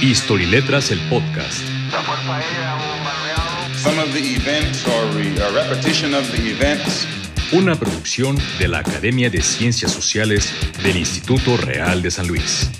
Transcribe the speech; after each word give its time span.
History 0.00 0.46
Letras, 0.46 0.90
el 0.90 1.00
podcast. 1.08 1.60
Some 3.76 3.98
of 4.00 4.12
the 4.12 4.20
events 4.20 4.86
or 4.86 5.10
re- 5.16 5.38
a 5.40 5.50
repetition 5.50 6.14
of 6.14 6.30
the 6.30 6.50
events 6.50 7.06
Una 7.52 7.74
producción 7.74 8.38
de 8.58 8.66
la 8.68 8.78
Academia 8.78 9.28
de 9.28 9.42
Ciencias 9.42 9.92
Sociales 9.92 10.50
del 10.82 10.96
Instituto 10.96 11.56
Real 11.58 12.00
de 12.00 12.10
San 12.10 12.26
Luis. 12.26 12.70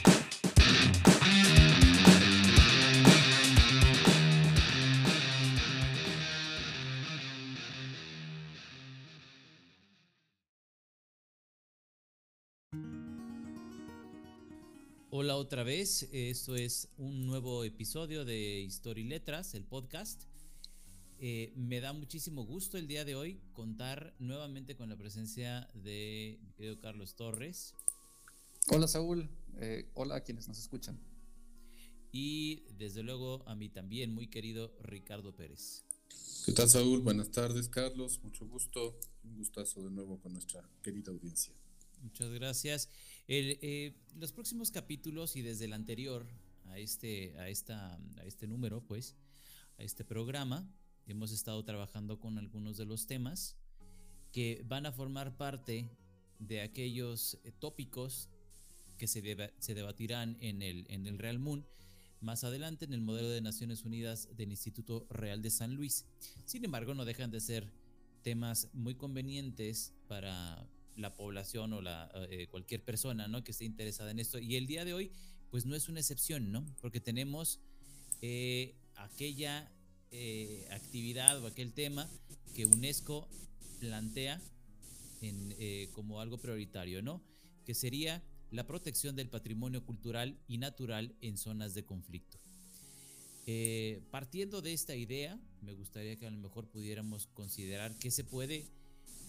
Vez, 15.82 16.08
esto 16.12 16.54
es 16.54 16.86
un 16.96 17.26
nuevo 17.26 17.64
episodio 17.64 18.24
de 18.24 18.60
History 18.60 19.02
Letras, 19.02 19.54
el 19.54 19.64
podcast. 19.64 20.22
Eh, 21.18 21.52
me 21.56 21.80
da 21.80 21.92
muchísimo 21.92 22.44
gusto 22.46 22.78
el 22.78 22.86
día 22.86 23.04
de 23.04 23.16
hoy 23.16 23.40
contar 23.52 24.14
nuevamente 24.20 24.76
con 24.76 24.88
la 24.90 24.96
presencia 24.96 25.68
de 25.74 26.38
mi 26.40 26.52
querido 26.52 26.78
Carlos 26.78 27.16
Torres 27.16 27.74
Hola 28.68 28.86
Saúl, 28.86 29.28
Eh, 29.56 29.90
hola 29.94 30.14
a 30.14 30.20
quienes 30.22 30.46
nos 30.46 30.60
escuchan. 30.60 31.00
y 32.12 32.62
desde 32.78 33.02
luego 33.02 33.42
a 33.48 33.56
mí 33.56 33.68
también 33.68 34.14
muy 34.14 34.28
querido 34.28 34.72
Ricardo 34.84 35.34
Pérez. 35.34 35.82
¿Qué 36.46 36.52
tal, 36.52 36.68
Saúl? 36.68 37.00
Buenas 37.00 37.32
tardes, 37.32 37.68
Carlos. 37.68 38.20
Mucho 38.22 38.46
gusto. 38.46 39.00
Un 39.24 39.34
gustazo 39.36 39.82
de 39.82 39.90
nuevo 39.90 40.20
con 40.20 40.32
nuestra 40.32 40.62
querida 40.80 41.10
audiencia. 41.10 41.52
Muchas 42.02 42.30
gracias. 42.30 42.88
Eh, 43.28 43.94
los 44.18 44.32
próximos 44.32 44.70
capítulos 44.70 45.36
y 45.36 45.42
desde 45.42 45.64
el 45.66 45.72
anterior 45.72 46.26
a 46.66 46.78
este, 46.78 47.38
a, 47.38 47.48
esta, 47.48 47.94
a 47.94 48.24
este 48.24 48.46
número, 48.46 48.82
pues, 48.82 49.14
a 49.78 49.82
este 49.82 50.04
programa, 50.04 50.68
hemos 51.06 51.32
estado 51.32 51.64
trabajando 51.64 52.18
con 52.20 52.38
algunos 52.38 52.76
de 52.76 52.84
los 52.84 53.06
temas 53.06 53.56
que 54.32 54.62
van 54.66 54.86
a 54.86 54.92
formar 54.92 55.36
parte 55.36 55.90
de 56.38 56.60
aquellos 56.60 57.38
eh, 57.44 57.52
tópicos 57.58 58.28
que 58.98 59.06
se, 59.06 59.22
deba- 59.22 59.52
se 59.58 59.74
debatirán 59.74 60.36
en 60.40 60.62
el, 60.62 60.86
en 60.88 61.06
el 61.06 61.18
Real 61.18 61.38
Moon 61.38 61.66
más 62.20 62.44
adelante 62.44 62.84
en 62.84 62.92
el 62.92 63.00
modelo 63.00 63.28
de 63.30 63.40
Naciones 63.40 63.84
Unidas 63.84 64.28
del 64.36 64.50
Instituto 64.50 65.06
Real 65.10 65.42
de 65.42 65.50
San 65.50 65.74
Luis. 65.74 66.04
Sin 66.44 66.64
embargo, 66.64 66.94
no 66.94 67.04
dejan 67.04 67.32
de 67.32 67.40
ser 67.40 67.68
temas 68.22 68.68
muy 68.72 68.94
convenientes 68.94 69.92
para 70.06 70.64
la 70.96 71.14
población 71.14 71.72
o 71.72 71.80
la, 71.80 72.10
eh, 72.30 72.46
cualquier 72.50 72.82
persona 72.84 73.28
¿no? 73.28 73.42
que 73.44 73.52
esté 73.52 73.64
interesada 73.64 74.10
en 74.10 74.18
esto. 74.18 74.38
Y 74.38 74.56
el 74.56 74.66
día 74.66 74.84
de 74.84 74.94
hoy, 74.94 75.10
pues 75.50 75.66
no 75.66 75.74
es 75.74 75.88
una 75.88 76.00
excepción, 76.00 76.50
¿no? 76.52 76.64
Porque 76.80 77.00
tenemos 77.00 77.60
eh, 78.20 78.74
aquella 78.96 79.70
eh, 80.10 80.66
actividad 80.70 81.42
o 81.42 81.46
aquel 81.46 81.72
tema 81.72 82.08
que 82.54 82.66
UNESCO 82.66 83.28
plantea 83.80 84.40
como 85.92 86.20
algo 86.20 86.38
prioritario, 86.38 87.00
¿no? 87.00 87.22
Que 87.64 87.74
sería 87.74 88.24
la 88.50 88.66
protección 88.66 89.14
del 89.14 89.28
patrimonio 89.28 89.84
cultural 89.84 90.36
y 90.48 90.58
natural 90.58 91.14
en 91.20 91.36
zonas 91.36 91.74
de 91.74 91.84
conflicto. 91.84 92.40
Partiendo 94.10 94.60
de 94.60 94.72
esta 94.72 94.96
idea, 94.96 95.38
me 95.60 95.74
gustaría 95.74 96.16
que 96.16 96.26
a 96.26 96.30
lo 96.30 96.38
mejor 96.38 96.66
pudiéramos 96.66 97.28
considerar 97.28 97.96
qué 98.00 98.10
se 98.10 98.24
puede 98.24 98.66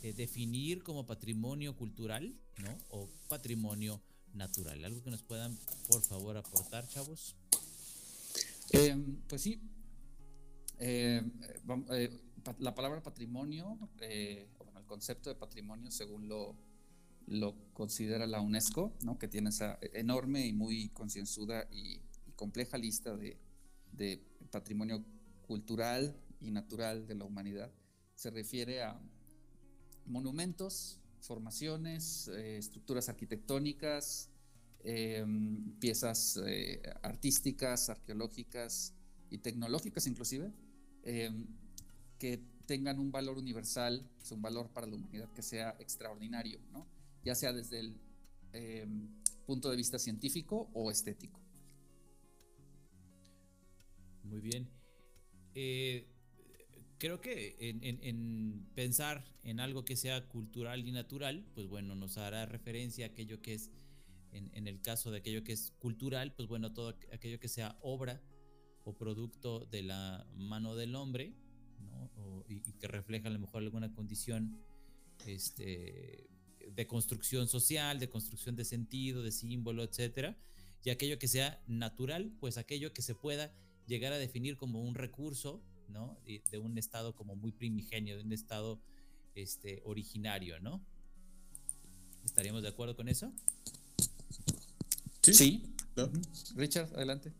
eh, 0.04 0.12
definir 0.12 0.84
como 0.84 1.08
patrimonio 1.08 1.78
cultural, 1.78 2.36
¿no? 2.58 2.78
O 2.90 3.10
patrimonio 3.30 4.02
natural. 4.34 4.84
Algo 4.84 5.02
que 5.02 5.10
nos 5.10 5.24
puedan, 5.24 5.58
por 5.88 6.02
favor, 6.02 6.36
aportar, 6.36 6.86
chavos. 6.90 7.38
Eh, 8.72 9.02
pues 9.30 9.42
sí, 9.42 9.62
eh, 10.80 11.22
la 12.60 12.76
palabra 12.76 13.02
patrimonio, 13.02 13.78
bueno, 13.78 13.90
el 14.02 14.86
concepto 14.88 15.30
de 15.30 15.36
patrimonio 15.36 15.90
según 15.90 16.28
lo, 16.28 16.54
lo 17.28 17.56
considera 17.72 18.28
la 18.28 18.42
UNESCO, 18.42 18.92
¿no? 19.04 19.18
que 19.18 19.30
tiene 19.30 19.52
esa 19.52 19.80
enorme 19.94 20.46
y 20.46 20.52
muy 20.52 20.90
concienzuda 20.90 21.70
y, 21.72 22.02
compleja 22.36 22.78
lista 22.78 23.16
de 23.16 24.22
patrimonio 24.52 25.06
cultural 25.48 26.20
y 26.42 26.52
natural 26.52 27.08
de 27.08 27.16
la 27.16 27.24
humanidad, 27.24 27.72
se 28.16 28.32
refiere 28.32 28.82
a 28.82 29.00
monumentos, 30.06 31.00
formaciones, 31.24 32.28
eh, 32.28 32.58
estructuras 32.58 33.10
arquitectónicas, 33.10 34.30
eh, 34.84 35.26
piezas 35.80 36.40
eh, 36.46 36.82
artísticas, 37.02 37.90
arqueológicas 37.90 38.94
y 39.30 39.38
tecnológicas 39.38 40.06
inclusive, 40.08 40.52
que 42.18 42.42
tengan 42.66 43.00
un 43.00 43.12
valor 43.12 43.38
universal, 43.38 44.10
es 44.22 44.32
un 44.32 44.42
valor 44.42 44.70
para 44.70 44.88
la 44.88 44.96
humanidad 44.96 45.30
que 45.34 45.42
sea 45.42 45.76
extraordinario, 45.80 46.60
¿no? 46.72 46.88
ya 47.26 47.36
sea 47.36 47.52
desde 47.52 47.80
el 47.80 48.00
punto 49.46 49.70
de 49.70 49.76
vista 49.76 50.00
científico 50.00 50.70
o 50.74 50.92
estético. 50.92 51.42
Muy 54.24 54.40
bien. 54.40 54.70
Creo 57.04 57.20
que 57.20 57.58
en, 57.60 57.84
en- 57.84 58.00
en 58.02 58.66
pensar 58.76 59.26
en 59.44 59.60
algo 59.60 59.84
que 59.84 59.98
sea 59.98 60.26
cultural 60.30 60.88
y 60.88 60.92
natural, 60.94 61.44
pues 61.54 61.68
bueno, 61.68 61.96
nos 61.96 62.18
hará 62.18 62.46
referencia 62.46 63.06
a 63.06 63.10
aquello 63.10 63.42
que 63.42 63.56
es, 63.56 63.72
en, 64.32 64.68
el 64.70 64.80
caso 64.82 65.12
de 65.12 65.18
aquello 65.18 65.44
que 65.44 65.52
es 65.52 65.72
cultural, 65.80 66.34
pues 66.34 66.48
bueno, 66.48 66.72
todo 66.72 66.94
aqu- 66.98 67.14
aquello 67.14 67.42
que 67.42 67.50
sea 67.50 67.78
obra 67.82 68.22
o 68.86 68.94
producto 68.98 69.66
de 69.66 69.84
la 69.84 70.26
mano 70.34 70.76
del 70.78 70.96
hombre, 70.96 71.34
¿no? 71.82 72.10
O- 72.16 72.46
y, 72.48 72.62
y 72.70 72.72
que 72.80 72.88
refleja 72.88 73.28
a 73.28 73.32
lo 73.32 73.40
mejor 73.40 73.64
alguna 73.64 73.94
condición 73.94 74.58
este, 75.26 76.30
de 76.66 76.88
construcción 76.88 77.50
social, 77.50 78.00
de 78.00 78.08
construcción 78.10 78.56
de 78.56 78.64
sentido, 78.64 79.24
de 79.24 79.34
símbolo, 79.34 79.84
etcétera, 79.84 80.38
y 80.86 80.90
aquello 80.90 81.20
que 81.20 81.28
sea 81.28 81.62
natural, 81.68 82.32
pues 82.40 82.58
aquello 82.58 82.94
que 82.94 83.02
se 83.02 83.14
pueda 83.14 83.54
llegar 83.88 84.14
a 84.14 84.18
definir 84.18 84.56
como 84.56 84.82
un 84.82 84.96
recurso, 84.96 85.62
¿no? 85.94 86.20
De 86.26 86.58
un 86.58 86.78
estado 86.78 87.16
como 87.16 87.36
muy 87.36 87.52
primigenio, 87.52 88.18
de 88.18 88.24
un 88.24 88.34
estado 88.34 88.82
este, 89.36 89.82
originario, 89.86 90.60
¿no? 90.60 90.84
¿Estaríamos 92.26 92.64
de 92.64 92.70
acuerdo 92.70 92.96
con 92.96 93.08
eso? 93.08 93.32
Sí, 95.22 95.64
claro. 95.94 96.12
Richard, 96.56 96.94
adelante. 96.96 97.32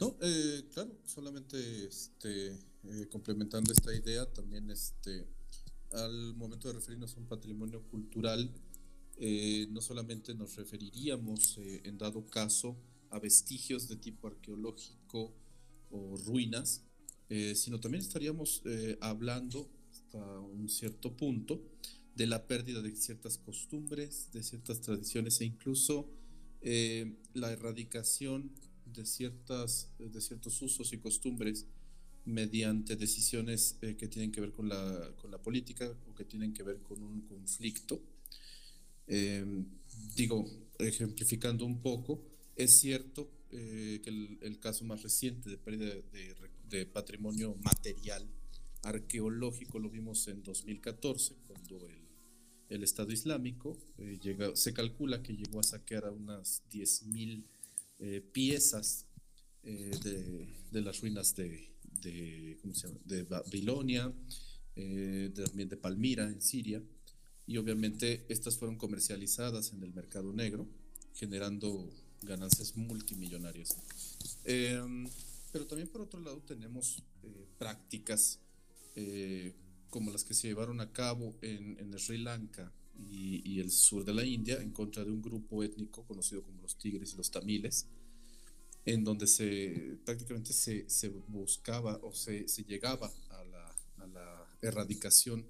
No, 0.00 0.16
eh, 0.20 0.68
claro, 0.72 0.90
solamente 1.06 1.86
este, 1.86 2.48
eh, 2.48 3.08
complementando 3.10 3.72
esta 3.72 3.94
idea, 3.94 4.26
también 4.26 4.70
este, 4.70 5.26
al 5.92 6.34
momento 6.34 6.68
de 6.68 6.74
referirnos 6.74 7.16
a 7.16 7.20
un 7.20 7.26
patrimonio 7.26 7.82
cultural, 7.88 8.50
eh, 9.16 9.68
no 9.70 9.80
solamente 9.80 10.34
nos 10.34 10.56
referiríamos, 10.56 11.58
eh, 11.58 11.82
en 11.84 11.98
dado 11.98 12.26
caso, 12.28 12.76
a 13.10 13.20
vestigios 13.20 13.88
de 13.88 13.96
tipo 13.96 14.26
arqueológico 14.26 15.32
o 15.90 16.16
ruinas, 16.16 16.82
eh, 17.30 17.54
sino 17.54 17.80
también 17.80 18.02
estaríamos 18.02 18.62
eh, 18.66 18.98
hablando 19.00 19.70
hasta 19.90 20.40
un 20.40 20.68
cierto 20.68 21.16
punto 21.16 21.62
de 22.14 22.26
la 22.26 22.46
pérdida 22.46 22.82
de 22.82 22.94
ciertas 22.94 23.38
costumbres, 23.38 24.30
de 24.32 24.42
ciertas 24.42 24.80
tradiciones 24.80 25.40
e 25.40 25.46
incluso 25.46 26.08
eh, 26.60 27.16
la 27.32 27.50
erradicación 27.50 28.50
de, 28.84 29.06
ciertas, 29.06 29.88
de 29.98 30.20
ciertos 30.20 30.60
usos 30.62 30.92
y 30.92 30.98
costumbres 30.98 31.66
mediante 32.26 32.96
decisiones 32.96 33.76
que 33.80 34.08
tienen 34.08 34.32
que 34.32 34.40
ver 34.40 34.52
con 34.52 34.68
la, 34.68 35.12
con 35.20 35.30
la 35.30 35.38
política 35.38 35.92
o 36.08 36.14
que 36.14 36.24
tienen 36.24 36.52
que 36.52 36.62
ver 36.62 36.80
con 36.80 37.02
un 37.02 37.22
conflicto. 37.22 38.00
Eh, 39.06 39.44
digo, 40.14 40.46
ejemplificando 40.78 41.66
un 41.66 41.80
poco, 41.80 42.22
es 42.56 42.78
cierto 42.78 43.30
que 43.50 44.00
el, 44.06 44.38
el 44.40 44.58
caso 44.58 44.84
más 44.84 45.02
reciente 45.02 45.50
de 45.50 45.56
pérdida 45.58 45.86
de, 45.86 46.02
de 46.02 46.34
patrimonio 46.92 47.54
material 47.62 48.28
arqueológico 48.82 49.78
lo 49.78 49.90
vimos 49.90 50.28
en 50.28 50.42
2014, 50.42 51.36
cuando 51.46 51.86
el, 52.68 52.82
Estado 52.82 53.12
Islámico 53.12 53.78
eh, 53.98 54.18
llega, 54.20 54.56
se 54.56 54.72
calcula 54.72 55.22
que 55.22 55.36
llegó 55.36 55.60
a 55.60 55.62
saquear 55.62 56.06
a 56.06 56.10
unas 56.10 56.62
10.000 56.70 57.44
eh, 58.00 58.20
piezas 58.32 59.06
eh, 59.62 59.92
de, 60.02 60.48
de, 60.72 60.80
las 60.82 61.00
ruinas 61.00 61.36
de, 61.36 61.70
de, 62.02 62.58
¿cómo 62.60 62.74
se 62.74 62.88
llama? 62.88 63.00
de 63.04 63.22
Babilonia, 63.22 64.12
eh, 64.76 65.30
de, 65.32 65.44
también 65.44 65.68
de 65.68 65.76
Palmira 65.76 66.24
en 66.26 66.42
Siria, 66.42 66.82
y 67.46 67.56
obviamente 67.58 68.26
estas 68.28 68.58
fueron 68.58 68.76
comercializadas 68.76 69.72
en 69.72 69.82
el 69.82 69.94
mercado 69.94 70.32
negro, 70.32 70.66
generando 71.14 71.90
ganancias 72.22 72.76
multimillonarias. 72.76 73.76
Eh, 74.44 74.82
pero 75.54 75.68
también 75.68 75.86
por 75.86 76.00
otro 76.00 76.18
lado 76.18 76.42
tenemos 76.42 77.04
eh, 77.22 77.46
prácticas 77.58 78.40
eh, 78.96 79.54
como 79.88 80.10
las 80.10 80.24
que 80.24 80.34
se 80.34 80.48
llevaron 80.48 80.80
a 80.80 80.90
cabo 80.90 81.36
en, 81.42 81.78
en 81.78 81.96
Sri 81.96 82.18
Lanka 82.18 82.72
y, 82.98 83.40
y, 83.48 83.60
el 83.60 83.70
sur 83.70 84.04
de 84.04 84.12
la 84.14 84.24
India 84.24 84.60
en 84.60 84.72
contra 84.72 85.04
de 85.04 85.12
un 85.12 85.22
grupo 85.22 85.62
étnico 85.62 86.04
conocido 86.06 86.42
como 86.42 86.60
los 86.60 86.76
tigres 86.76 87.14
y 87.14 87.16
los 87.16 87.30
tamiles, 87.30 87.86
en 88.84 89.04
donde 89.04 89.28
se 89.28 89.96
prácticamente 90.04 90.52
se, 90.52 90.90
se 90.90 91.08
buscaba 91.08 92.00
o 92.02 92.12
se, 92.12 92.48
se 92.48 92.64
llegaba 92.64 93.12
a 93.30 93.44
la, 93.44 93.76
a 93.98 94.06
la, 94.08 94.58
erradicación 94.60 95.46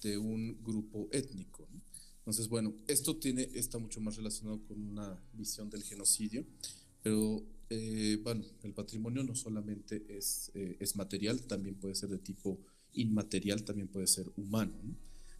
de 0.00 0.16
un 0.16 0.62
grupo 0.62 1.08
étnico. 1.10 1.66
Entonces, 2.18 2.46
bueno, 2.48 2.72
esto 2.86 3.16
tiene, 3.16 3.50
está 3.54 3.78
mucho 3.78 4.00
más 4.00 4.14
relacionado 4.14 4.62
con 4.68 4.80
una 4.80 5.20
visión 5.32 5.68
del 5.70 5.82
genocidio, 5.82 6.46
pero 7.02 7.44
eh, 7.72 8.18
bueno, 8.24 8.44
el 8.64 8.74
patrimonio 8.74 9.22
no 9.22 9.36
solamente 9.36 10.04
es, 10.08 10.50
eh, 10.54 10.76
es 10.80 10.96
material, 10.96 11.46
también 11.46 11.76
puede 11.76 11.94
ser 11.94 12.08
de 12.08 12.18
tipo 12.18 12.58
inmaterial, 12.94 13.62
también 13.62 13.86
puede 13.86 14.08
ser 14.08 14.26
humano. 14.36 14.72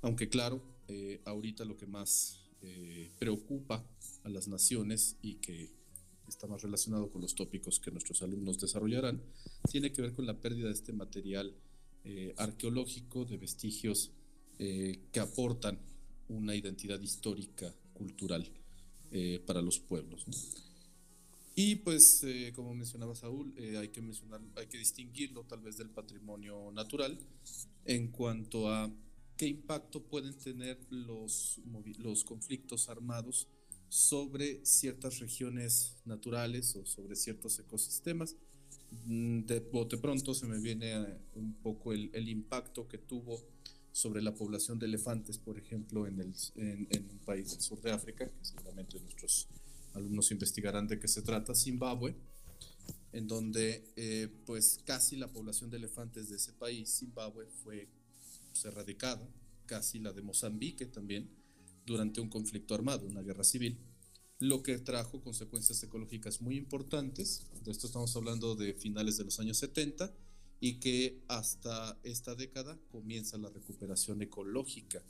Aunque 0.00 0.28
claro, 0.28 0.62
eh, 0.86 1.20
ahorita 1.24 1.64
lo 1.64 1.76
que 1.76 1.86
más 1.86 2.36
preocupa 3.18 3.82
a 4.22 4.28
las 4.28 4.46
naciones 4.46 5.16
y 5.22 5.36
que 5.36 5.70
está 6.28 6.46
más 6.46 6.60
relacionado 6.60 7.10
con 7.10 7.22
los 7.22 7.34
tópicos 7.34 7.80
que 7.80 7.90
nuestros 7.90 8.20
alumnos 8.20 8.60
desarrollarán, 8.60 9.22
tiene 9.70 9.94
que 9.94 10.02
ver 10.02 10.12
con 10.12 10.26
la 10.26 10.38
pérdida 10.38 10.66
de 10.66 10.74
este 10.74 10.92
material 10.92 11.54
arqueológico, 12.36 13.24
de 13.24 13.38
vestigios 13.38 14.12
que 14.58 15.20
aportan 15.20 15.78
una 16.28 16.54
identidad 16.54 17.00
histórica, 17.00 17.74
cultural 17.94 18.46
para 19.46 19.62
los 19.62 19.78
pueblos. 19.78 20.26
Y 21.62 21.76
pues, 21.76 22.22
eh, 22.24 22.52
como 22.56 22.74
mencionaba 22.74 23.14
Saúl, 23.14 23.52
eh, 23.58 23.76
hay 23.76 23.88
que 23.88 24.00
mencionar, 24.00 24.40
hay 24.56 24.66
que 24.66 24.78
distinguirlo 24.78 25.44
tal 25.44 25.60
vez 25.60 25.76
del 25.76 25.90
patrimonio 25.90 26.72
natural 26.72 27.18
en 27.84 28.08
cuanto 28.08 28.70
a 28.70 28.90
qué 29.36 29.46
impacto 29.48 30.02
pueden 30.02 30.38
tener 30.38 30.78
los, 30.88 31.60
los 31.98 32.24
conflictos 32.24 32.88
armados 32.88 33.46
sobre 33.90 34.64
ciertas 34.64 35.18
regiones 35.18 35.98
naturales 36.06 36.74
o 36.76 36.86
sobre 36.86 37.14
ciertos 37.14 37.58
ecosistemas. 37.58 38.36
Mm, 39.04 39.40
de 39.40 39.60
bote 39.60 39.98
pronto 39.98 40.32
se 40.32 40.46
me 40.46 40.58
viene 40.60 40.94
eh, 40.94 41.18
un 41.34 41.52
poco 41.62 41.92
el, 41.92 42.08
el, 42.14 42.30
impacto 42.30 42.88
que 42.88 42.96
tuvo 42.96 43.38
sobre 43.92 44.22
la 44.22 44.34
población 44.34 44.78
de 44.78 44.86
elefantes, 44.86 45.36
por 45.36 45.58
ejemplo, 45.58 46.06
en, 46.06 46.20
el, 46.20 46.34
en, 46.54 47.10
un 47.10 47.18
país 47.18 47.50
del 47.50 47.60
sur 47.60 47.82
de 47.82 47.90
África, 47.90 48.26
que 48.26 48.44
seguramente 48.46 48.98
nuestros 48.98 49.46
alumnos 49.94 50.30
investigarán 50.30 50.86
de 50.86 50.98
qué 50.98 51.08
se 51.08 51.22
trata, 51.22 51.54
Zimbabue, 51.54 52.14
en 53.12 53.26
donde 53.26 53.92
eh, 53.96 54.28
pues 54.46 54.80
casi 54.84 55.16
la 55.16 55.28
población 55.28 55.70
de 55.70 55.78
elefantes 55.78 56.28
de 56.28 56.36
ese 56.36 56.52
país, 56.52 56.98
Zimbabue, 56.98 57.46
fue 57.62 57.88
pues, 58.52 58.64
erradicada, 58.64 59.28
casi 59.66 59.98
la 59.98 60.12
de 60.12 60.22
Mozambique 60.22 60.86
también, 60.86 61.28
durante 61.86 62.20
un 62.20 62.28
conflicto 62.28 62.74
armado, 62.74 63.06
una 63.06 63.22
guerra 63.22 63.44
civil, 63.44 63.78
lo 64.38 64.62
que 64.62 64.78
trajo 64.78 65.20
consecuencias 65.20 65.82
ecológicas 65.82 66.40
muy 66.40 66.56
importantes, 66.56 67.46
de 67.62 67.70
esto 67.70 67.86
estamos 67.86 68.14
hablando 68.16 68.54
de 68.54 68.74
finales 68.74 69.18
de 69.18 69.24
los 69.24 69.38
años 69.40 69.58
70, 69.58 70.12
y 70.60 70.78
que 70.78 71.22
hasta 71.28 71.98
esta 72.02 72.34
década 72.34 72.78
comienza 72.90 73.38
la 73.38 73.48
recuperación 73.48 74.20
ecológica 74.22 75.02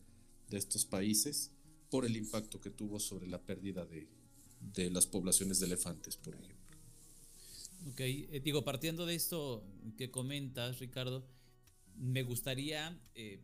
de 0.49 0.59
estos 0.59 0.85
países 0.85 1.51
por 1.91 2.07
el 2.07 2.17
impacto 2.17 2.61
que 2.61 2.71
tuvo 2.71 3.01
sobre 3.01 3.27
la 3.27 3.43
pérdida 3.43 3.85
de, 3.85 4.09
de 4.61 4.91
las 4.91 5.07
poblaciones 5.07 5.61
de 5.61 5.67
elefantes, 5.67 6.17
por 6.17 6.35
ejemplo. 6.35 6.57
Ok, 7.91 8.01
eh, 8.01 8.41
digo, 8.45 8.65
partiendo 8.65 9.07
de 9.07 9.15
esto 9.15 9.65
que 9.97 10.11
comentas, 10.11 10.79
Ricardo, 10.79 11.27
me 11.97 12.23
gustaría 12.23 12.99
eh, 13.15 13.41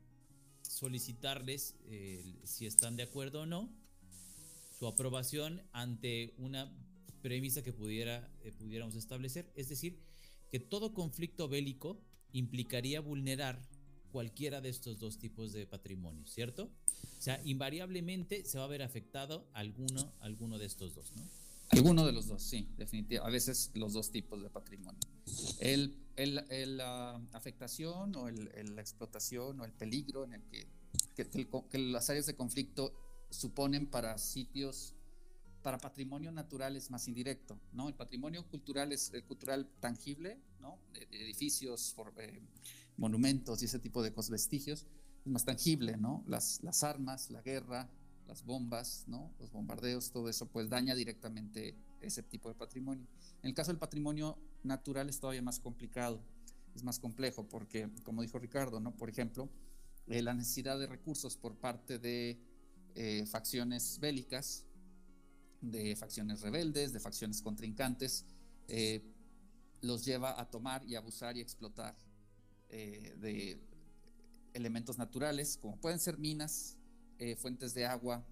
solicitarles, 0.62 1.74
si 2.44 2.66
están 2.66 2.96
de 2.96 3.02
acuerdo 3.02 3.42
o 3.42 3.46
no, 3.46 3.70
su 4.78 4.86
aprobación 4.86 5.62
ante 5.72 6.34
una 6.38 6.70
premisa 7.22 7.62
que 7.62 7.72
pudiera, 7.72 8.30
eh, 8.44 8.52
pudiéramos 8.52 8.94
establecer, 8.94 9.50
es 9.56 9.68
decir, 9.68 9.98
que 10.50 10.60
todo 10.60 10.92
conflicto 10.92 11.48
bélico 11.48 12.00
implicaría 12.32 13.00
vulnerar 13.00 13.60
cualquiera 14.12 14.60
de 14.60 14.68
estos 14.68 14.98
dos 14.98 15.18
tipos 15.18 15.52
de 15.52 15.66
patrimonio, 15.66 16.26
¿cierto? 16.26 16.70
O 17.18 17.22
sea, 17.22 17.40
invariablemente 17.44 18.44
se 18.44 18.58
va 18.58 18.64
a 18.64 18.68
ver 18.68 18.82
afectado 18.82 19.46
alguno, 19.52 20.12
alguno 20.20 20.58
de 20.58 20.66
estos 20.66 20.94
dos, 20.94 21.12
¿no? 21.16 21.22
Alguno 21.70 22.06
de 22.06 22.12
los 22.12 22.28
dos, 22.28 22.42
sí, 22.42 22.68
definitivamente. 22.76 23.28
A 23.28 23.30
veces 23.30 23.72
los 23.74 23.92
dos 23.92 24.10
tipos 24.10 24.40
de 24.40 24.50
patrimonio. 24.50 25.00
El, 25.58 25.96
el, 26.16 26.76
la 26.76 27.20
afectación 27.32 28.14
o 28.14 28.30
la 28.30 28.80
explotación 28.80 29.60
o 29.60 29.64
el 29.64 29.72
peligro 29.72 30.24
en 30.24 30.34
el 30.34 30.42
que, 30.44 30.68
que, 31.16 31.78
las 31.78 32.08
áreas 32.08 32.26
de 32.26 32.36
conflicto 32.36 32.92
suponen 33.30 33.86
para 33.86 34.16
sitios, 34.18 34.94
para 35.62 35.78
patrimonio 35.78 36.30
natural 36.30 36.76
es 36.76 36.90
más 36.90 37.08
indirecto, 37.08 37.58
¿no? 37.72 37.88
El 37.88 37.94
patrimonio 37.94 38.46
cultural 38.48 38.92
es 38.92 39.12
el 39.12 39.24
cultural 39.24 39.68
tangible, 39.80 40.38
¿no? 40.60 40.78
edificios, 41.10 41.92
for, 41.94 42.14
eh, 42.18 42.40
monumentos 42.96 43.62
y 43.62 43.66
ese 43.66 43.78
tipo 43.78 44.02
de 44.02 44.12
cosas, 44.12 44.30
vestigios, 44.30 44.86
es 45.24 45.32
más 45.32 45.44
tangible, 45.44 45.96
¿no? 45.96 46.24
Las, 46.26 46.60
armas, 46.82 47.30
la 47.30 47.42
guerra, 47.42 47.88
las 48.26 48.44
bombas, 48.44 49.04
¿no? 49.06 49.32
Los 49.38 49.50
bombardeos, 49.50 50.10
todo 50.10 50.28
eso, 50.28 50.46
pues 50.46 50.68
daña 50.68 50.94
directamente 50.94 51.74
ese 52.00 52.22
tipo 52.22 52.48
de 52.48 52.54
patrimonio. 52.54 53.06
En 53.42 53.48
el 53.48 53.54
caso 53.54 53.70
del 53.70 53.78
patrimonio 53.78 54.38
natural 54.62 55.08
es 55.08 55.18
todavía 55.18 55.42
más 55.42 55.58
complicado, 55.58 56.20
es 56.74 56.82
más 56.82 56.98
complejo, 56.98 57.48
porque, 57.48 57.88
como 58.04 58.22
dijo 58.22 58.38
Ricardo, 58.38 58.80
¿no? 58.80 58.96
Por 58.96 59.10
ejemplo, 59.10 59.48
eh, 60.06 60.22
la 60.22 60.34
necesidad 60.34 60.78
de 60.78 60.86
recursos 60.86 61.36
por 61.36 61.56
parte 61.56 61.98
de 61.98 62.38
eh, 62.94 63.26
facciones 63.26 63.98
bélicas, 64.00 64.64
de 65.60 65.96
facciones 65.96 66.40
rebeldes, 66.42 66.92
de 66.92 67.00
facciones 67.00 67.42
contrincantes, 67.42 68.24
eh, 68.68 69.02
los 69.80 70.04
lleva 70.04 70.40
a 70.40 70.48
tomar 70.48 70.84
y 70.86 70.94
abusar 70.94 71.36
y 71.36 71.40
explotar 71.40 71.96
eh, 72.68 73.14
de 73.18 73.60
elementos 74.54 74.98
naturales, 74.98 75.58
como 75.60 75.78
pueden 75.80 75.98
ser 75.98 76.18
minas, 76.18 76.76
eh, 77.18 77.36
fuentes 77.36 77.74
de 77.74 77.86
agua, 77.86 78.26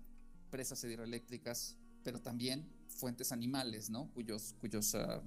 presas 0.50 0.82
hidroeléctricas, 0.84 1.76
pero 2.02 2.20
también 2.20 2.69
fuentes 2.88 3.32
animales, 3.32 3.90
¿no? 3.90 4.10
Cuyos, 4.12 4.54
cuyos 4.60 4.94
ah, 4.94 5.22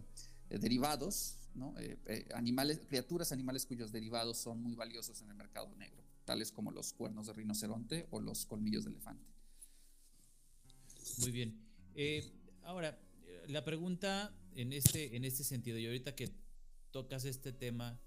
eh, 0.49 0.59
derivados, 0.59 1.37
¿no? 1.53 1.73
animales, 2.35 2.81
criaturas 2.87 3.31
animales 3.31 3.65
cuyos 3.65 3.91
derivados 3.91 4.37
son 4.37 4.61
muy 4.61 4.75
valiosos 4.75 5.21
en 5.21 5.29
el 5.29 5.35
mercado 5.35 5.73
negro, 5.75 6.03
tales 6.23 6.51
como 6.51 6.71
los 6.71 6.93
cuernos 6.93 7.27
de 7.27 7.33
rinoceronte 7.33 8.07
o 8.11 8.19
los 8.19 8.45
colmillos 8.45 8.83
de 8.83 8.91
elefante. 8.91 9.25
Muy 11.19 11.31
bien. 11.31 11.59
ahora, 12.63 12.99
la 13.47 13.63
pregunta 13.63 14.35
en 14.53 14.73
este, 14.73 15.15
en 15.15 15.23
este 15.23 15.43
sentido, 15.43 15.77
y 15.77 15.85
ahorita 15.85 16.15
que 16.15 16.31
tocas 16.91 17.25
este 17.25 17.53
tema, 17.53 17.99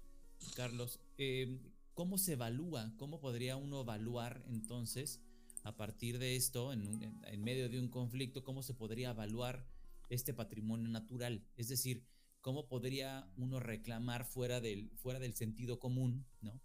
Carlos, 0.55 0.99
eh, 1.17 1.59
¿cómo 1.93 2.17
se 2.17 2.33
evalúa? 2.33 2.93
¿Cómo 2.97 3.19
podría 3.19 3.57
uno 3.57 3.81
evaluar 3.81 4.43
entonces, 4.47 5.21
a 5.63 5.75
partir 5.75 6.19
de 6.19 6.35
esto, 6.35 6.73
en, 6.73 7.43
medio 7.43 7.69
de 7.69 7.79
un 7.79 7.89
conflicto, 7.89 8.43
cómo 8.43 8.63
se 8.63 8.73
podría 8.73 9.11
evaluar 9.11 9.65
este 10.09 10.33
patrimonio 10.33 10.89
natural? 10.89 11.45
Es 11.55 11.67
decir, 11.69 12.05
¿cómo 12.41 12.67
podría 12.67 13.31
uno 13.37 13.59
reclamar 13.59 14.25
fuera 14.25 14.59
del, 14.59 14.91
fuera 14.97 15.19
del 15.19 15.35
sentido 15.35 15.79
común, 15.79 16.25
¿no? 16.41 16.59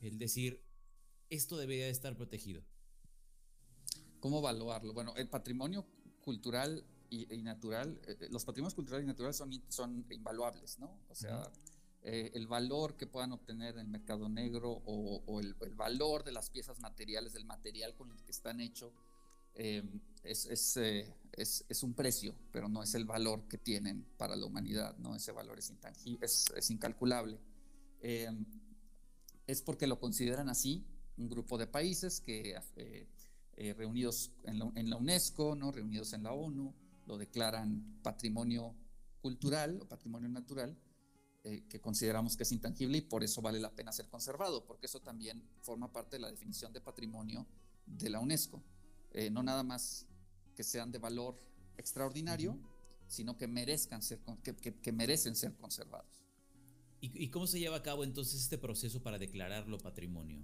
El 0.00 0.18
decir, 0.18 0.62
esto 1.30 1.56
debería 1.56 1.86
de 1.86 1.90
estar 1.90 2.16
protegido. 2.16 2.62
¿Cómo 4.20 4.38
evaluarlo? 4.38 4.92
Bueno, 4.92 5.14
el 5.16 5.28
patrimonio 5.28 5.86
cultural 6.22 6.84
y, 7.10 7.42
natural, 7.42 8.00
eh, 8.06 8.28
los 8.30 8.44
patrimonios 8.44 8.74
culturales 8.74 9.04
y 9.04 9.06
naturales 9.06 9.36
son, 9.36 9.50
son 9.68 10.06
invaluables, 10.10 10.78
¿no? 10.78 10.98
O 11.08 11.14
sea, 11.14 11.50
eh, 12.06 12.30
el 12.34 12.46
valor 12.46 12.98
que 12.98 13.06
puedan 13.06 13.32
obtener 13.32 13.74
en 13.76 13.80
el 13.80 13.88
mercado 13.88 14.28
negro 14.28 14.82
o, 14.84 15.40
el, 15.40 15.54
valor 15.74 16.22
de 16.22 16.32
las 16.32 16.50
piezas 16.50 16.78
materiales, 16.78 17.32
del 17.32 17.46
material 17.46 17.94
con 17.94 18.10
el 18.10 18.22
que 18.22 18.30
están 18.30 18.60
hechos, 18.60 18.92
em, 19.54 20.00
es, 20.22 20.76
eh, 20.76 21.10
es, 21.32 21.64
es, 21.66 21.82
un 21.82 21.94
precio, 21.94 22.34
pero 22.52 22.68
no 22.68 22.82
es 22.82 22.94
el 22.94 23.06
valor 23.06 23.48
que 23.48 23.56
tienen 23.56 24.04
para 24.18 24.36
la 24.36 24.44
humanidad, 24.44 24.98
¿no? 24.98 25.16
Ese 25.16 25.32
valor 25.32 25.58
es 25.58 25.70
intangible, 25.70 26.26
es, 26.26 26.70
incalculable. 26.70 27.40
Em, 28.02 28.44
es 29.46 29.62
porque 29.62 29.86
lo 29.86 29.98
consideran 29.98 30.50
así 30.50 30.84
un 31.16 31.30
grupo 31.30 31.56
de 31.56 31.66
países 31.66 32.20
que 32.20 32.54
eh, 32.76 33.74
reunidos 33.78 34.30
en 34.44 34.58
la, 34.58 34.70
en 34.74 34.90
la, 34.90 34.96
UNESCO, 34.96 35.54
¿no? 35.54 35.72
reunidos 35.72 36.12
en 36.12 36.24
la 36.24 36.32
ONU, 36.32 36.74
lo 37.06 37.16
declaran 37.16 37.98
patrimonio 38.02 38.74
cultural 39.22 39.80
o 39.80 39.88
patrimonio 39.88 40.28
natural 40.28 40.76
eh, 41.46 41.62
que 41.68 41.78
consideramos 41.78 42.38
que 42.38 42.44
es 42.44 42.52
intangible 42.52 42.96
y 42.96 43.00
por 43.02 43.22
eso 43.22 43.42
vale 43.42 43.60
la 43.60 43.70
pena 43.70 43.92
ser 43.92 44.08
conservado, 44.08 44.64
porque 44.64 44.86
eso 44.86 45.00
también 45.00 45.46
forma 45.60 45.92
parte 45.92 46.16
de 46.16 46.20
la 46.20 46.30
definición 46.30 46.72
de 46.72 46.80
patrimonio 46.80 47.46
de 47.84 48.08
la 48.08 48.18
UNESCO. 48.18 48.62
Eh, 49.12 49.28
no 49.28 49.42
nada 49.42 49.62
más 49.62 50.06
que 50.56 50.64
sean 50.64 50.90
de 50.90 50.98
valor 50.98 51.38
extraordinario, 51.76 52.58
sino 53.08 53.36
que 53.36 53.46
merezcan 53.46 54.00
ser, 54.00 54.20
que, 54.42 54.54
que, 54.56 54.92
merecen 54.92 55.36
ser 55.36 55.54
conservados. 55.56 56.24
¿Y, 57.02 57.28
cómo 57.28 57.46
se 57.46 57.58
lleva 57.58 57.76
a 57.76 57.82
cabo 57.82 58.04
entonces 58.04 58.40
este 58.40 58.56
proceso 58.56 59.02
para 59.02 59.18
declararlo 59.18 59.76
patrimonio? 59.76 60.42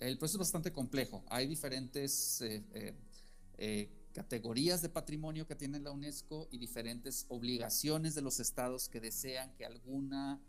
El 0.00 0.18
proceso 0.18 0.38
es 0.38 0.40
bastante 0.40 0.72
complejo. 0.72 1.24
Hay 1.28 1.46
diferentes 1.46 2.40
eh, 2.40 3.88
categorías 4.18 4.82
de 4.82 4.88
patrimonio 4.88 5.46
que 5.46 5.54
tiene 5.54 5.78
la 5.78 5.92
UNESCO 5.92 6.48
y 6.50 6.58
diferentes 6.58 7.24
obligaciones 7.28 8.16
de 8.16 8.22
los 8.22 8.40
estados 8.40 8.88
que 8.88 8.98
desean 8.98 9.54
que 9.54 9.64
alguna 9.64 10.40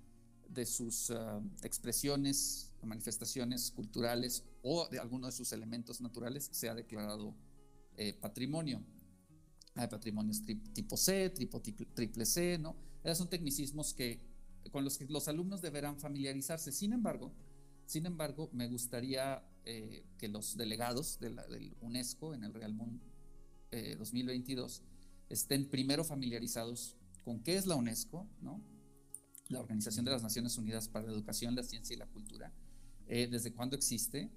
de 0.48 0.66
sus 0.66 1.12
uh, 1.12 1.40
expresiones 1.62 2.72
manifestaciones 2.82 3.70
culturales 3.70 4.44
o 4.64 4.88
de 4.88 4.98
alguno 4.98 5.28
de 5.28 5.34
sus 5.34 5.52
elementos 5.52 6.02
naturales 6.02 6.50
sea 6.52 6.74
declarado 6.74 7.36
eh, 7.96 8.14
patrimonio. 8.14 8.82
Hay 9.76 9.88
patrimonios 9.88 10.42
tipo 10.74 10.98
C, 10.98 11.30
tipo 11.30 11.62
triple 11.62 12.26
C, 12.26 12.58
¿no? 12.58 12.76
Esos 13.04 13.20
son 13.20 13.30
tecnicismos 13.30 13.94
que, 13.94 14.20
con 14.72 14.84
los 14.84 14.98
que 14.98 15.06
los 15.06 15.28
alumnos 15.28 15.62
deberán 15.62 16.00
familiarizarse. 16.00 16.72
Sin 16.72 16.92
embargo, 16.92 17.32
sin 17.86 18.08
embargo, 18.08 18.50
me 18.52 18.68
gustaría 18.68 19.44
eh, 19.64 20.04
que 20.18 20.28
los 20.28 20.58
delegados 20.58 21.20
de 21.20 21.30
la, 21.30 21.46
del 21.46 21.76
UNESCO 21.82 22.34
en 22.34 22.44
el 22.44 22.54
Real 22.56 22.74
Mundo 22.74 23.09
eh, 23.72 23.96
2022 23.98 24.84
estén 25.30 25.70
primero 25.70 26.04
familiarizados 26.04 26.96
con 27.24 27.40
qué 27.42 27.56
es 27.56 27.68
la 27.68 27.76
UNESCO, 27.76 28.28
¿no? 28.42 28.62
la 29.50 29.60
Organización 29.60 30.06
de 30.06 30.12
las 30.12 30.24
Naciones 30.24 30.58
Unidas 30.58 30.88
para 30.88 31.06
la 31.06 31.12
Educación, 31.12 31.56
la 31.56 31.64
Ciencia 31.64 31.94
y 31.94 31.98
la 31.98 32.06
Cultura, 32.08 32.54
eh, 33.08 33.28
desde 33.28 33.52
cuándo 33.52 33.76
existe, 33.76 34.30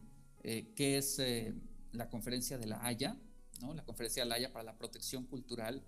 eh, 0.43 0.73
qué 0.75 0.99
es 0.99 1.19
eh, 1.19 1.55
la 1.93 2.09
conferencia 2.09 2.59
de 2.59 2.67
la 2.67 2.85
Haya, 2.85 3.17
¿no? 3.61 3.75
la 3.75 3.85
conferencia 3.85 4.23
de 4.23 4.29
la 4.29 4.37
Haya 4.37 4.53
para 4.53 4.65
la 4.65 4.79
protección 4.79 5.27
cultural, 5.27 5.85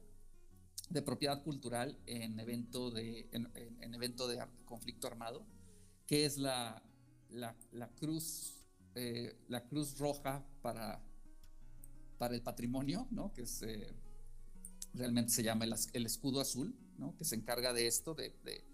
de 0.91 1.01
propiedad 1.01 1.43
cultural 1.43 1.99
en 2.07 2.39
evento 2.39 2.91
de, 2.91 3.29
en, 3.33 3.51
en 3.55 3.95
evento 3.95 4.29
de 4.29 4.39
conflicto 4.67 5.07
armado, 5.07 5.47
qué 6.07 6.27
es 6.27 6.37
la, 6.37 6.83
la, 7.31 7.57
la 7.73 7.89
cruz, 7.89 8.61
la 9.49 9.65
cruz 9.67 9.99
roja 9.99 10.47
para, 10.61 11.03
para 12.19 12.35
el 12.35 12.43
patrimonio, 12.43 13.07
¿no? 13.11 13.33
que 13.33 13.43
es, 13.43 13.63
realmente 14.95 15.33
se 15.33 15.43
llama 15.43 15.65
el, 15.65 15.75
el 15.93 16.07
escudo 16.07 16.41
azul, 16.41 16.75
¿no? 16.99 17.17
que 17.17 17.25
se 17.25 17.35
encarga 17.35 17.73
de 17.73 17.87
esto, 17.87 18.15
de, 18.15 18.35
de 18.45 18.65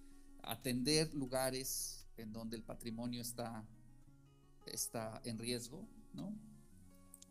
atender 0.42 1.12
lugares 1.14 2.06
en 2.16 2.32
donde 2.32 2.56
el 2.56 2.62
patrimonio 2.62 3.23
está, 3.23 3.64
está 4.66 5.20
en 5.25 5.38
riesgo, 5.38 5.88
¿no? 6.12 6.35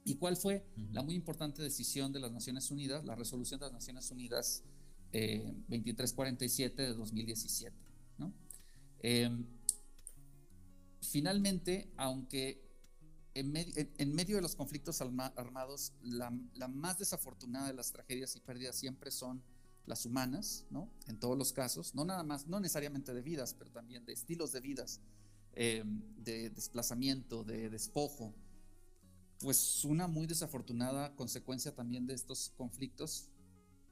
¿Y 0.03 0.15
cuál 0.15 0.37
fue 0.37 0.65
uh 0.77 0.81
-huh. 0.81 0.91
la 0.93 1.03
muy 1.03 1.13
importante 1.13 1.61
decisión 1.61 2.11
de 2.11 2.19
las 2.19 2.31
Naciones 2.31 2.71
Unidas, 2.71 3.05
la 3.05 3.15
resolución 3.15 3.59
de 3.59 3.67
las 3.67 3.73
Naciones 3.73 4.09
Unidas 4.11 4.63
eh, 5.11 5.43
2347 5.67 6.81
de 6.81 6.93
2017, 6.93 7.75
¿no? 8.17 8.33
Eh, 9.01 9.29
finalmente, 11.01 11.91
aunque 11.97 12.68
en, 13.33 13.51
me 13.51 13.61
en, 13.61 13.91
en, 13.97 14.13
medio 14.13 14.35
de 14.35 14.41
los 14.41 14.55
conflictos 14.55 15.01
armados, 15.01 15.93
la, 16.01 16.29
más 16.67 16.97
desafortunada 16.97 17.67
de 17.67 17.73
las 17.73 17.91
tragedias 17.91 18.35
y 18.35 18.39
pérdidas 18.39 18.75
siempre 18.75 19.11
son 19.11 19.43
las 19.85 20.05
humanas, 20.05 20.65
¿no? 20.69 20.89
En 21.07 21.19
todos 21.19 21.37
los 21.37 21.51
casos, 21.51 21.95
no 21.95 22.05
nada 22.05 22.23
más, 22.23 22.47
no 22.47 22.59
necesariamente 22.59 23.13
de 23.13 23.21
vidas, 23.21 23.53
pero 23.53 23.71
también 23.71 24.05
de 24.05 24.13
estilos 24.13 24.51
de 24.51 24.59
vidas, 24.59 25.01
eh, 25.53 25.83
de 26.17 26.49
desplazamiento, 26.49 27.43
de 27.43 27.69
despojo. 27.69 28.33
Pues 29.39 29.83
una 29.85 30.07
muy 30.07 30.27
desafortunada 30.27 31.15
consecuencia 31.15 31.73
también 31.73 32.05
de 32.05 32.13
estos 32.13 32.51
conflictos 32.57 33.29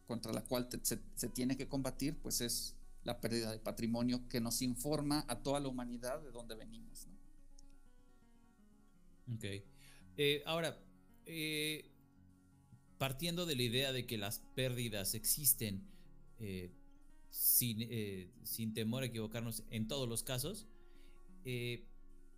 contra 0.07 0.31
la 0.31 0.43
cual 0.43 0.67
se, 0.83 1.29
tiene 1.29 1.57
que 1.57 1.67
combatir, 1.67 2.17
pues 2.21 2.41
es 2.41 2.75
la 3.03 3.19
pérdida 3.19 3.51
de 3.51 3.59
patrimonio 3.59 4.27
que 4.29 4.41
nos 4.41 4.61
informa 4.61 5.25
a 5.27 5.39
toda 5.39 5.59
la 5.59 5.67
humanidad 5.67 6.21
de 6.21 6.31
dónde 6.31 6.55
venimos. 6.55 7.07
Ok. 9.33 9.45
Eh, 10.17 10.41
ahora, 10.45 10.77
eh, 11.25 11.91
partiendo 12.97 13.45
de 13.45 13.55
la 13.55 13.61
idea 13.61 13.91
de 13.91 14.05
que 14.05 14.17
las 14.17 14.39
pérdidas 14.55 15.13
existen 15.13 15.83
eh, 16.39 16.71
sin, 17.29 17.87
sin, 18.43 18.73
temor 18.73 19.03
a 19.03 19.07
equivocarnos 19.07 19.63
en 19.69 19.87
todos 19.87 20.07
los 20.07 20.23
casos, 20.23 20.65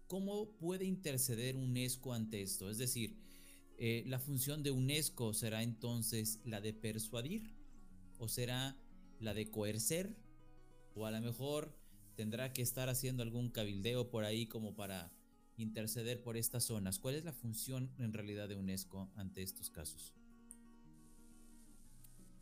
¿cómo 0.08 0.52
puede 0.58 0.86
interceder 0.86 1.56
UNESCO 1.56 2.14
ante 2.14 2.42
esto? 2.42 2.70
Es 2.70 2.78
decir, 2.78 3.16
¿la 3.78 4.20
función 4.20 4.62
de 4.62 4.72
UNESCO 4.72 5.34
será 5.34 5.64
entonces 5.64 6.42
la 6.44 6.60
de 6.60 6.74
persuadir 6.74 7.56
o 8.18 8.28
será 8.28 8.78
la 9.20 9.34
de 9.34 9.50
coercer? 9.50 10.18
O 10.96 11.06
a 11.06 11.12
lo 11.12 11.22
mejor 11.22 11.74
tendrá 12.16 12.52
que 12.52 12.62
estar 12.62 12.90
haciendo 12.90 13.24
algún 13.24 13.50
cabildeo 13.50 14.10
por 14.10 14.26
ahí 14.26 14.48
como 14.48 14.76
para 14.76 15.14
interceder 15.60 16.22
por 16.22 16.38
estas 16.38 16.64
zonas. 16.64 17.00
¿Cuál 17.00 17.16
es 17.16 17.26
la 17.26 17.34
función 17.34 17.92
en 17.98 18.14
realidad 18.14 18.48
de 18.48 18.56
UNESCO 18.56 19.10
ante 19.16 19.42
estos 19.42 19.70
casos? 19.70 20.14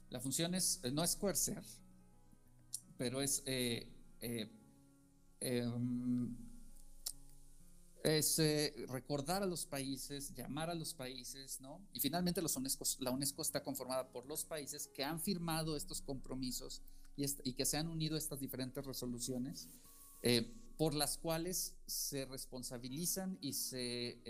La 0.09 0.19
función 0.19 0.55
es, 0.55 0.79
no 0.93 1.03
es 1.03 1.15
coercer, 1.15 1.61
pero 2.97 3.21
es, 3.21 3.43
eh, 3.45 3.91
eh, 4.21 4.49
eh, 5.41 5.71
es 8.03 8.37
recordar 8.87 9.43
a 9.43 9.45
los 9.45 9.65
países, 9.65 10.33
llamar 10.33 10.69
a 10.69 10.75
los 10.75 10.93
países, 10.93 11.59
¿no? 11.59 11.81
Y 11.91 11.99
finalmente 11.99 12.41
los 12.41 12.55
UNESCO, 12.55 12.85
la 12.99 13.11
UNESCO 13.11 13.41
está 13.41 13.61
conformada 13.61 14.09
por 14.09 14.25
los 14.27 14.45
países 14.45 14.87
que 14.87 15.03
han 15.03 15.19
firmado 15.19 15.75
estos 15.75 16.01
compromisos 16.01 16.81
y, 17.17 17.25
est 17.25 17.41
y 17.43 17.53
que 17.53 17.65
se 17.65 17.75
han 17.75 17.87
unido 17.87 18.15
a 18.15 18.17
estas 18.17 18.39
diferentes 18.39 18.85
resoluciones, 18.85 19.67
por 20.77 20.93
las 20.93 21.17
cuales 21.17 21.75
se 21.85 22.25
responsabilizan 22.25 23.37
y 23.41 23.53
se 23.53 24.21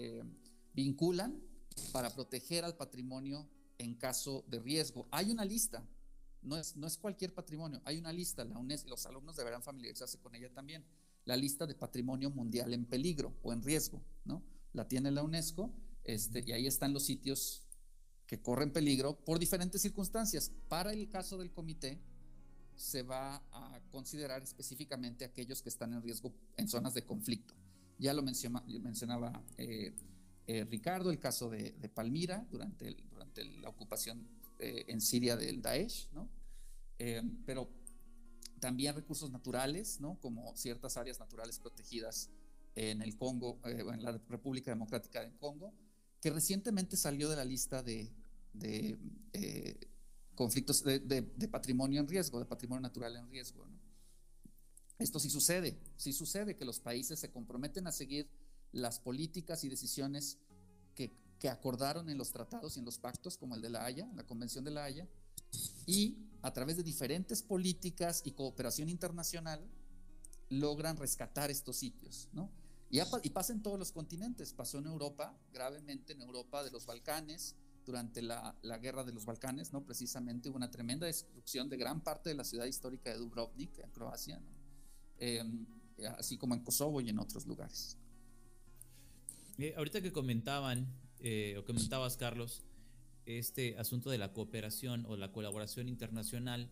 vinculan 0.74 1.42
para 1.92 2.10
proteger 2.10 2.64
al 2.64 2.76
patrimonio 2.76 3.48
en 3.78 3.96
caso 3.96 4.44
de 4.48 4.60
riesgo. 4.60 5.08
Hay 5.12 5.30
una 5.30 5.46
lista, 5.46 5.86
no 6.42 6.58
es, 6.58 6.76
no 6.76 6.88
es 6.88 6.98
cualquier 6.98 7.34
patrimonio, 7.34 7.82
hay 7.86 7.98
una 7.98 8.14
lista, 8.14 8.44
la 8.46 8.58
UNESCO, 8.58 8.90
los 8.90 9.06
alumnos 9.06 9.36
deberán 9.36 9.62
familiarizarse 9.62 10.20
con 10.20 10.36
ella 10.36 10.52
también, 10.54 10.84
la 11.26 11.36
lista 11.36 11.68
de 11.68 11.76
patrimonio 11.76 12.30
mundial 12.30 12.74
en 12.74 12.86
peligro 12.86 13.36
o 13.44 13.52
en 13.52 13.62
riesgo, 13.62 14.02
¿no? 14.24 14.42
La 14.74 14.88
tiene 14.88 15.12
la 15.12 15.24
UNESCO 15.24 15.74
este, 16.04 16.44
y 16.46 16.54
ahí 16.54 16.68
están 16.68 16.94
los 16.94 17.04
sitios 17.04 17.64
que 18.26 18.42
corren 18.42 18.72
peligro 18.72 19.18
por 19.26 19.40
diferentes 19.40 19.82
circunstancias. 19.82 20.52
Para 20.68 20.94
el 20.94 21.10
caso 21.10 21.38
del 21.38 21.52
comité, 21.52 22.00
se 22.78 23.02
va 23.02 23.44
a 23.52 23.82
considerar 23.92 24.44
específicamente 24.44 25.26
aquellos 25.26 25.62
que 25.62 25.70
están 25.70 25.94
en 25.94 26.02
riesgo 26.02 26.32
en 26.56 26.70
zonas 26.70 26.94
de 26.94 27.04
conflicto. 27.04 27.54
Ya 27.98 28.14
lo 28.14 28.22
menciona, 28.22 28.64
mencionaba 28.82 29.44
eh, 29.58 29.94
eh, 30.46 30.64
Ricardo, 30.66 31.10
el 31.10 31.20
caso 31.20 31.50
de, 31.50 31.74
Palmira 31.94 32.46
durante, 32.52 32.96
la 33.62 33.70
ocupación 33.70 34.28
eh, 34.60 34.86
en 34.88 35.02
Siria 35.02 35.36
del 35.36 35.62
Daesh, 35.62 36.10
¿no? 36.14 36.30
Pero 37.46 37.70
también 38.60 38.96
recursos 38.96 39.30
naturales, 39.32 40.00
¿no? 40.00 40.20
Como 40.20 40.56
ciertas 40.56 40.98
áreas 40.98 41.20
naturales 41.20 41.60
protegidas 41.60 42.30
en 42.76 43.02
el 43.02 43.18
Congo, 43.18 43.60
en 43.66 44.04
la 44.04 44.20
República 44.30 44.72
Democrática 44.72 45.22
del 45.22 45.36
Congo, 45.38 45.74
que 46.22 46.32
recientemente 46.32 46.98
salió 46.98 47.30
de 47.30 47.36
la 47.36 47.46
lista 47.46 47.84
de 47.84 48.12
conflictos 50.38 50.84
de, 50.84 51.00
de, 51.00 51.48
patrimonio 51.48 52.00
en 52.00 52.08
riesgo, 52.08 52.38
de 52.40 52.46
patrimonio 52.46 52.82
natural 52.82 53.16
en 53.18 53.28
riesgo, 53.28 53.66
¿no? 53.66 53.76
Esto 55.00 55.20
sí 55.20 55.30
sucede, 55.30 55.80
sí 55.96 56.14
sucede 56.14 56.56
que 56.56 56.64
los 56.64 56.80
países 56.80 57.20
se 57.20 57.32
comprometen 57.32 57.88
a 57.88 57.92
seguir 57.92 58.30
las 58.72 59.00
políticas 59.00 59.64
y 59.64 59.70
decisiones 59.70 60.38
que, 60.96 61.12
que, 61.40 61.50
acordaron 61.50 62.10
en 62.10 62.18
los 62.18 62.32
tratados 62.32 62.76
y 62.76 62.80
en 62.80 62.86
los 62.86 62.98
pactos, 62.98 63.38
como 63.38 63.56
el 63.56 63.62
de 63.62 63.70
la 63.70 63.86
Haya, 63.86 64.10
la 64.16 64.26
Convención 64.26 64.64
de 64.64 64.72
la 64.72 64.86
Haya, 64.86 65.08
y 65.86 66.18
a 66.42 66.54
través 66.54 66.78
de 66.78 66.84
diferentes 66.84 67.42
políticas 67.42 68.22
y 68.24 68.32
cooperación 68.32 68.90
internacional 68.90 69.68
logran 70.50 70.98
rescatar 70.98 71.52
estos 71.52 71.78
sitios, 71.78 72.30
¿no? 72.32 72.52
Y, 72.90 73.00
y 73.00 73.30
pasa 73.32 73.54
en 73.54 73.62
todos 73.62 73.78
los 73.78 73.92
continentes, 73.92 74.54
pasó 74.54 74.78
en 74.78 74.86
Europa, 74.86 75.36
gravemente 75.52 76.14
en 76.14 76.22
Europa 76.22 76.64
de 76.64 76.72
los 76.72 76.86
Balcanes, 76.86 77.56
durante 77.88 78.22
la, 78.22 78.56
la, 78.62 78.78
guerra 78.78 79.04
de 79.04 79.14
los 79.14 79.26
Balcanes, 79.26 79.74
¿no? 79.74 79.84
Precisamente 79.84 80.50
hubo 80.50 80.58
una 80.58 80.70
tremenda 80.70 81.08
destrucción 81.08 81.70
de 81.70 81.78
gran 81.78 82.02
parte 82.02 82.30
de 82.30 82.36
la 82.36 82.44
ciudad 82.44 82.66
histórica 82.66 83.10
de 83.10 83.18
Dubrovnik, 83.18 83.80
en 83.80 83.90
Croacia, 83.90 84.40
¿no? 84.40 84.52
eh, 85.20 85.42
así 86.20 86.38
como 86.38 86.54
en 86.54 86.62
Kosovo 86.62 87.02
y 87.02 87.10
en 87.10 87.18
otros 87.18 87.48
lugares. 87.48 87.98
Eh, 89.58 89.74
ahorita 89.76 90.02
que 90.02 90.12
comentaban, 90.12 90.86
eh, 91.20 91.56
o 91.58 91.66
comentabas, 91.66 92.18
Carlos, 92.18 92.62
este 93.26 93.78
asunto 93.80 94.10
de 94.10 94.18
la 94.18 94.32
cooperación 94.32 95.06
o 95.08 95.18
la 95.18 95.32
colaboración 95.32 95.88
internacional 95.88 96.70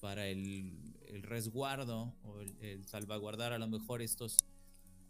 para 0.00 0.28
el, 0.28 0.94
el 1.08 1.22
resguardo 1.22 2.14
o 2.22 2.40
el, 2.40 2.56
el, 2.60 2.86
salvaguardar 2.86 3.52
a 3.52 3.58
lo 3.58 3.66
mejor 3.66 4.00
estos, 4.00 4.38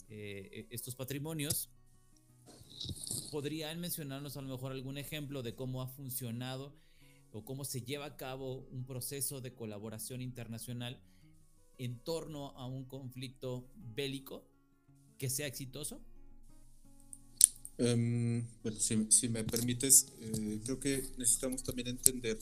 eh, 0.08 0.66
estos 0.70 0.96
patrimonios, 0.96 1.68
¿podrían 3.30 3.80
mencionarnos 3.80 4.36
a 4.36 4.42
lo 4.42 4.48
mejor 4.48 4.72
algún 4.72 4.98
ejemplo 4.98 5.42
de 5.42 5.54
cómo 5.54 5.82
ha 5.82 5.86
funcionado 5.86 6.76
o 7.32 7.44
cómo 7.44 7.64
se 7.64 7.82
lleva 7.82 8.06
a 8.06 8.16
cabo 8.16 8.66
un 8.70 8.84
proceso 8.84 9.40
de 9.40 9.54
colaboración 9.54 10.20
internacional 10.20 11.00
en 11.78 11.98
torno 11.98 12.50
a 12.58 12.66
un 12.66 12.84
conflicto 12.84 13.70
bélico 13.74 14.46
que 15.16 15.30
sea 15.30 15.46
exitoso? 15.46 16.02
Em, 17.78 18.46
bueno, 18.62 18.78
si, 18.78 19.28
me 19.28 19.44
permites, 19.44 20.12
eh, 20.20 20.60
creo 20.64 20.78
que 20.78 21.02
necesitamos 21.16 21.62
también 21.62 21.88
entender 21.88 22.38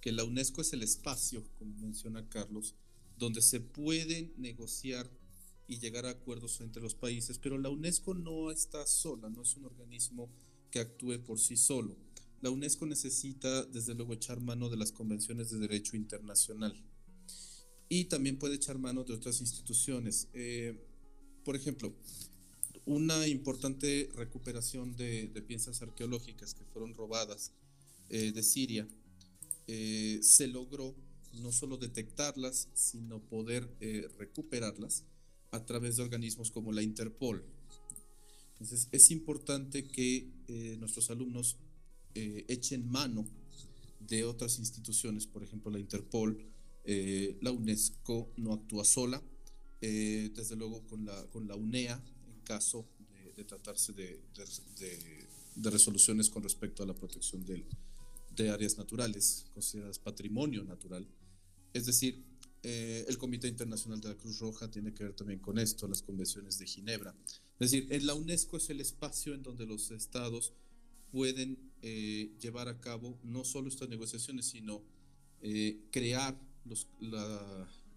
que 0.00 0.10
la 0.10 0.24
UNESCO 0.24 0.62
es 0.62 0.72
el 0.72 0.82
espacio, 0.82 1.44
como 1.58 1.76
menciona 1.76 2.28
Carlos, 2.28 2.74
donde 3.16 3.42
se 3.42 3.60
pueden 3.60 4.32
negociar 4.36 5.08
y 5.66 5.78
llegar 5.78 6.06
a 6.06 6.10
acuerdos 6.10 6.60
entre 6.60 6.82
los 6.82 6.94
países, 6.94 7.38
pero 7.38 7.58
la 7.58 7.68
UNESCO 7.68 8.14
no 8.14 8.50
está 8.50 8.86
sola, 8.86 9.30
no 9.30 9.42
es 9.42 9.56
un 9.56 9.64
organismo 9.64 10.30
que 10.70 10.80
actúe 10.80 11.22
por 11.24 11.38
sí 11.38 11.56
solo. 11.56 11.96
La 12.40 12.50
UNESCO 12.50 12.86
necesita, 12.86 13.64
desde 13.64 13.94
luego, 13.94 14.14
echar 14.14 14.40
mano 14.40 14.68
de 14.68 14.76
las 14.76 14.90
convenciones 14.90 15.50
de 15.50 15.58
derecho 15.58 15.96
internacional 15.96 16.74
y 17.88 18.06
también 18.06 18.38
puede 18.38 18.56
echar 18.56 18.78
mano 18.78 19.04
de 19.04 19.12
otras 19.12 19.40
instituciones. 19.42 20.28
Eh, 20.32 20.74
por 21.44 21.56
ejemplo, 21.56 21.94
una 22.86 23.28
importante 23.28 24.08
recuperación 24.16 24.96
de, 24.96 25.28
piezas 25.46 25.82
arqueológicas 25.82 26.54
que 26.54 26.64
fueron 26.64 26.94
robadas 26.94 27.52
eh, 28.08 28.32
de 28.32 28.42
Siria 28.42 28.88
eh, 29.66 30.20
se 30.22 30.48
logró 30.48 30.96
no 31.34 31.52
solo 31.52 31.76
detectarlas, 31.76 32.68
sino 32.74 33.20
poder 33.20 33.68
recuperarlas 34.18 35.04
a 35.52 35.64
través 35.64 35.96
de 35.96 36.02
organismos 36.02 36.50
como 36.50 36.72
la 36.72 36.82
Interpol. 36.82 37.44
Entonces 38.52 38.88
es 38.92 39.10
importante 39.10 39.86
que 39.86 40.28
nuestros 40.78 41.10
alumnos 41.10 41.56
echen 42.14 42.88
mano 42.90 43.26
de 44.00 44.24
otras 44.24 44.58
instituciones, 44.58 45.26
por 45.26 45.42
ejemplo 45.42 45.70
la 45.70 45.78
Interpol, 45.78 46.38
eh, 46.84 47.38
la 47.40 47.52
UNESCO 47.52 48.32
no 48.36 48.52
actúa 48.54 48.84
sola, 48.84 49.22
eh, 49.80 50.30
desde 50.34 50.56
luego 50.56 50.84
con 50.86 51.04
la, 51.04 51.26
con 51.30 51.46
la 51.46 51.54
UNEA, 51.54 52.02
en 52.26 52.40
caso 52.44 52.86
de, 53.36 53.44
tratarse 53.44 53.92
de, 53.92 54.20
de, 54.34 55.70
resoluciones 55.70 56.28
con 56.28 56.42
respecto 56.42 56.82
a 56.82 56.86
la 56.86 56.94
protección 56.94 57.44
de 57.44 58.50
áreas 58.50 58.78
naturales, 58.78 59.46
consideradas 59.54 59.98
patrimonio 59.98 60.64
natural. 60.64 61.06
Es 61.72 61.86
decir, 61.86 62.22
eh, 62.62 63.04
el 63.08 63.18
Comité 63.18 63.48
Internacional 63.48 64.00
de 64.00 64.08
la 64.08 64.16
Cruz 64.16 64.38
Roja 64.38 64.70
tiene 64.70 64.92
que 64.94 65.04
ver 65.04 65.14
también 65.14 65.40
con 65.40 65.58
esto, 65.58 65.88
las 65.88 66.02
convenciones 66.02 66.58
de 66.58 66.66
Ginebra. 66.66 67.14
Es 67.58 67.70
decir, 67.70 67.92
en 67.92 68.06
la 68.06 68.14
UNESCO 68.14 68.56
es 68.56 68.70
el 68.70 68.80
espacio 68.80 69.34
en 69.34 69.42
donde 69.42 69.66
los 69.66 69.90
estados 69.90 70.52
pueden 71.10 71.58
llevar 72.40 72.68
a 72.68 72.80
cabo 72.80 73.18
no 73.24 73.44
solo 73.44 73.68
estas 73.68 73.88
negociaciones, 73.88 74.46
sino 74.46 74.82
crear 75.90 76.40
los, 76.64 76.88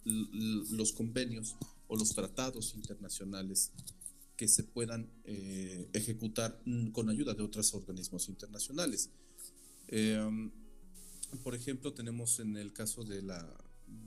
los 0.03 0.91
convenios 0.91 1.55
o 1.87 1.95
los 1.95 2.09
tratados 2.09 2.73
internacionales 2.75 3.71
que 4.35 4.47
se 4.47 4.63
puedan 4.63 5.09
eh, 5.23 5.89
ejecutar 5.93 6.61
con 6.91 7.09
ayuda 7.09 7.33
de 7.33 7.43
otros 7.43 7.73
organismos 7.73 8.27
internacionales. 8.27 9.09
Em, 9.87 10.51
por 11.43 11.55
ejemplo, 11.55 11.93
tenemos 11.93 12.39
en 12.39 12.57
el 12.57 12.73
caso 12.73 13.03
de 13.03 13.21
la, 13.21 13.64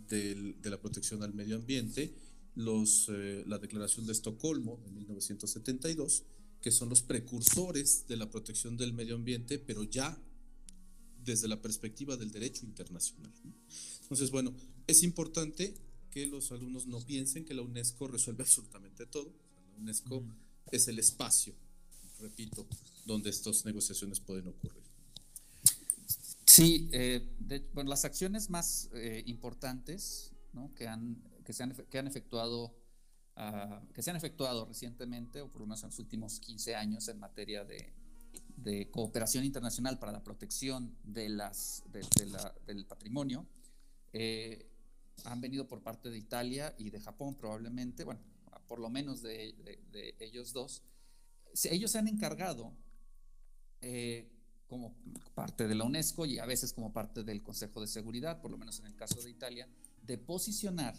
de, 0.09 0.57
la 0.65 0.81
protección 0.81 1.23
al 1.23 1.35
medio 1.35 1.57
ambiente 1.57 2.15
los, 2.55 3.09
eh, 3.09 3.45
la 3.47 3.59
Declaración 3.59 4.07
de 4.07 4.13
Estocolmo 4.13 4.81
de 4.85 4.91
1972, 4.91 6.25
que 6.61 6.73
son 6.73 6.89
los 6.89 7.03
precursores 7.03 8.07
de 8.09 8.17
la 8.17 8.31
protección 8.31 8.77
del 8.77 8.93
medio 8.93 9.15
ambiente, 9.15 9.59
pero 9.59 9.85
ya 9.85 10.19
desde 11.25 11.47
la 11.47 11.61
perspectiva 11.63 12.17
del 12.17 12.33
derecho 12.33 12.65
internacional. 12.65 13.33
Entonces, 14.03 14.31
bueno, 14.31 14.55
es 14.87 15.03
importante 15.03 15.75
que 16.11 16.27
los 16.27 16.51
alumnos 16.51 16.87
no 16.87 17.01
piensen 17.01 17.45
que 17.45 17.55
la 17.55 17.63
UNESCO 17.63 18.09
resuelve 18.09 18.43
absolutamente 18.45 19.07
todo. 19.07 19.33
La 19.71 19.77
UNESCO 19.77 20.25
es 20.73 20.89
el 20.89 20.99
espacio, 20.99 21.55
repito, 22.19 22.67
donde 23.05 23.31
estas 23.31 23.65
negociaciones 23.65 24.21
pueden 24.21 24.49
ocurrir. 24.49 24.88
Sí, 26.59 26.89
eh, 26.93 27.25
bueno, 27.73 27.89
las 27.89 28.05
acciones 28.05 28.51
más 28.51 28.91
eh, 28.93 29.23
importantes 29.27 30.33
¿no? 30.53 30.75
que, 30.75 30.89
han, 30.89 31.23
que, 31.45 31.53
se 31.53 31.63
han, 31.63 31.71
que 31.71 31.99
han 32.01 32.09
efectuado 32.09 32.75
uh, 33.37 33.93
que 33.95 34.03
se 34.03 34.11
han 34.11 34.17
efectuado 34.17 34.67
recientemente, 34.67 35.41
o 35.41 35.49
por 35.53 35.61
lo 35.61 35.69
menos 35.69 35.85
en 35.85 35.91
los 35.91 36.01
últimos 36.01 36.41
15 36.41 36.75
años, 36.75 37.07
en 37.07 37.21
materia 37.21 37.65
de, 37.65 37.93
de 38.57 38.91
cooperación 38.91 39.45
internacional 39.45 40.01
para 40.01 40.11
la 40.11 40.25
protección 40.25 40.97
de 41.05 41.29
las, 41.29 41.85
de, 41.93 42.27
la, 42.27 42.53
del 42.67 42.87
patrimonio, 42.87 43.47
eh, 44.13 44.69
han 45.27 45.41
venido 45.41 45.69
por 45.69 45.81
parte 45.81 46.11
de 46.11 46.19
Italia 46.19 46.75
y 46.77 46.91
de 46.91 46.99
Japón 46.99 47.37
probablemente, 47.37 48.03
bueno, 48.03 48.21
por 48.67 48.81
lo 48.81 48.91
menos 48.91 49.23
de, 49.23 49.55
ellos 50.19 50.53
dos. 50.53 50.83
Ellos 51.71 51.93
se 51.93 51.99
han 51.99 52.09
encargado 52.09 52.73
eh, 53.81 54.29
como 54.69 54.95
parte 55.35 55.67
de 55.67 55.75
la 55.75 55.85
UNESCO 55.85 56.27
y 56.27 56.39
a 56.39 56.47
veces 56.47 56.73
como 56.73 56.93
parte 56.93 57.25
del 57.25 57.43
Consejo 57.43 57.81
de 57.81 57.87
Seguridad, 57.87 58.41
por 58.41 58.51
lo 58.51 58.59
menos 58.59 58.79
en 58.79 58.87
el 58.87 58.95
caso 58.95 59.21
de 59.21 59.31
Italia, 59.31 59.69
de 60.03 60.19
posicionar 60.19 60.95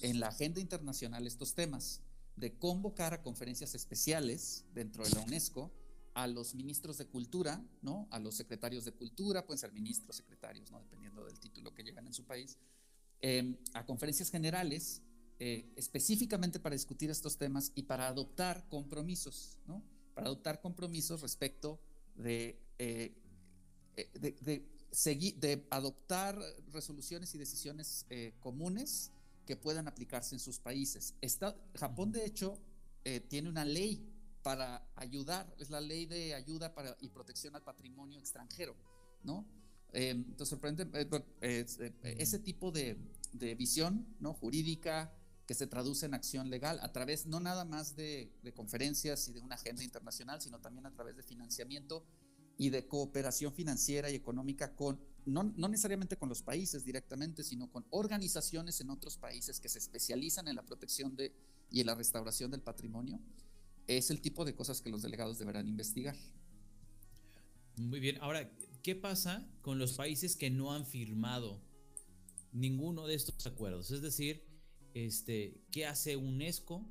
en 0.00 0.20
la 0.20 0.28
agenda 0.28 0.60
internacional 0.60 1.26
estos 1.26 1.54
temas, 1.54 2.00
de 2.36 2.56
convocar 2.56 3.12
a 3.12 3.22
conferencias 3.22 3.74
especiales 3.74 4.64
dentro 4.72 5.04
de 5.04 5.10
la 5.10 5.20
UNESCO 5.20 5.72
a 6.14 6.26
los 6.26 6.54
ministros 6.54 6.98
de 6.98 7.06
cultura, 7.06 7.62
¿no? 7.82 8.08
A 8.10 8.18
los 8.18 8.34
secretarios 8.34 8.84
de 8.84 8.92
cultura, 8.92 9.46
pueden 9.46 9.58
ser 9.58 9.72
ministros, 9.72 10.16
secretarios, 10.16 10.70
¿no? 10.70 10.80
Dependiendo 10.80 11.24
del 11.24 11.38
título 11.38 11.74
que 11.74 11.82
llegan 11.82 12.06
en 12.06 12.14
su 12.14 12.24
país, 12.24 12.58
em, 13.20 13.56
a 13.74 13.84
conferencias 13.84 14.30
generales 14.30 15.02
eh, 15.42 15.72
específicamente 15.74 16.60
para 16.60 16.74
discutir 16.74 17.08
estos 17.08 17.38
temas 17.38 17.72
y 17.74 17.84
para 17.84 18.08
adoptar 18.08 18.68
compromisos, 18.68 19.58
¿no? 19.66 19.82
Para 20.14 20.26
adoptar 20.26 20.60
compromisos 20.60 21.22
respecto 21.22 21.80
de, 22.14 22.60
eh, 22.80 23.14
eh, 23.96 24.10
de, 24.40 24.66
seguir, 24.90 25.36
de 25.36 25.66
adoptar 25.70 26.38
resoluciones 26.72 27.34
y 27.34 27.38
decisiones 27.38 28.06
comunes 28.40 29.12
que 29.46 29.56
puedan 29.56 29.86
aplicarse 29.86 30.34
en 30.34 30.40
sus 30.40 30.58
países. 30.58 31.14
Está, 31.20 31.56
Japón, 31.74 32.12
de 32.12 32.24
hecho, 32.24 32.58
tiene 33.28 33.48
una 33.48 33.64
ley 33.64 34.08
para 34.42 34.82
ayudar, 34.96 35.54
es 35.58 35.70
la 35.70 35.80
ley 35.80 36.06
de 36.06 36.34
ayuda 36.34 36.74
para, 36.74 36.96
y 37.00 37.08
protección 37.08 37.54
al 37.54 37.62
patrimonio 37.62 38.18
extranjero, 38.18 38.74
¿no? 39.22 39.46
Eh, 39.92 40.10
entonces, 40.10 40.48
sorprende 40.48 40.86
eh, 40.92 41.66
eh, 41.80 42.16
ese 42.18 42.38
tipo 42.38 42.70
de, 42.70 42.96
visión 43.56 44.06
¿no? 44.20 44.34
jurídica 44.34 45.12
que 45.46 45.54
se 45.54 45.66
traduce 45.66 46.06
en 46.06 46.14
acción 46.14 46.50
legal 46.50 46.78
a 46.82 46.92
través 46.92 47.26
no 47.26 47.40
nada 47.40 47.64
más 47.64 47.96
de, 47.96 48.32
conferencias 48.54 49.26
y 49.28 49.32
de 49.32 49.40
una 49.40 49.56
agenda 49.56 49.82
internacional, 49.82 50.40
sino 50.40 50.60
también 50.60 50.86
a 50.86 50.92
través 50.92 51.16
de 51.16 51.22
financiamiento 51.22 52.04
y 52.60 52.68
de 52.68 52.86
cooperación 52.86 53.54
financiera 53.54 54.10
y 54.10 54.14
económica 54.14 54.76
con, 54.76 55.00
no, 55.24 55.44
no 55.44 55.66
necesariamente 55.66 56.18
con 56.18 56.28
los 56.28 56.42
países 56.42 56.84
directamente, 56.84 57.42
sino 57.42 57.70
con 57.70 57.86
organizaciones 57.88 58.82
en 58.82 58.90
otros 58.90 59.16
países 59.16 59.58
que 59.60 59.70
se 59.70 59.78
especializan 59.78 60.46
en 60.46 60.56
la 60.56 60.62
protección 60.62 61.16
de, 61.16 61.34
y 61.70 61.80
en 61.80 61.86
la 61.86 61.94
restauración 61.94 62.50
del 62.50 62.60
patrimonio 62.60 63.18
es 63.86 64.10
el 64.10 64.20
tipo 64.20 64.44
de 64.44 64.54
cosas 64.54 64.82
que 64.82 64.90
los 64.90 65.00
delegados 65.00 65.38
deberán 65.38 65.68
investigar. 65.68 66.14
Muy 67.78 67.98
bien, 67.98 68.18
ahora, 68.20 68.52
¿qué 68.82 68.94
pasa 68.94 69.50
con 69.62 69.78
los 69.78 69.94
países 69.94 70.36
que 70.36 70.50
no 70.50 70.74
han 70.74 70.84
firmado 70.84 71.62
ninguno 72.52 73.06
de 73.06 73.14
estos 73.14 73.46
acuerdos? 73.46 73.90
Es 73.90 74.02
decir, 74.02 74.44
este, 74.92 75.64
¿qué 75.72 75.86
hace 75.86 76.14
UNESCO? 76.16 76.86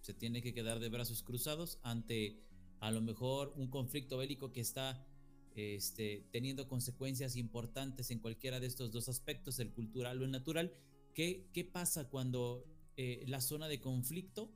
Se 0.00 0.14
tiene 0.14 0.40
que 0.40 0.54
quedar 0.54 0.80
de 0.80 0.88
brazos 0.88 1.22
cruzados 1.22 1.80
ante 1.82 2.42
a 2.82 2.90
lo 2.90 3.00
mejor 3.00 3.52
un 3.54 3.68
conflicto 3.68 4.18
bélico 4.18 4.50
que 4.50 4.60
está 4.60 5.06
este, 5.54 6.26
teniendo 6.32 6.66
consecuencias 6.66 7.36
importantes 7.36 8.10
en 8.10 8.18
cualquiera 8.18 8.58
de 8.58 8.66
estos 8.66 8.90
dos 8.90 9.08
aspectos, 9.08 9.60
el 9.60 9.70
cultural 9.70 10.20
o 10.20 10.24
el 10.24 10.32
natural. 10.32 10.72
¿Qué, 11.14 11.70
pasa 11.72 12.08
cuando 12.08 12.66
eh, 12.96 13.24
la 13.28 13.40
zona 13.40 13.68
de 13.68 13.80
conflicto 13.80 14.50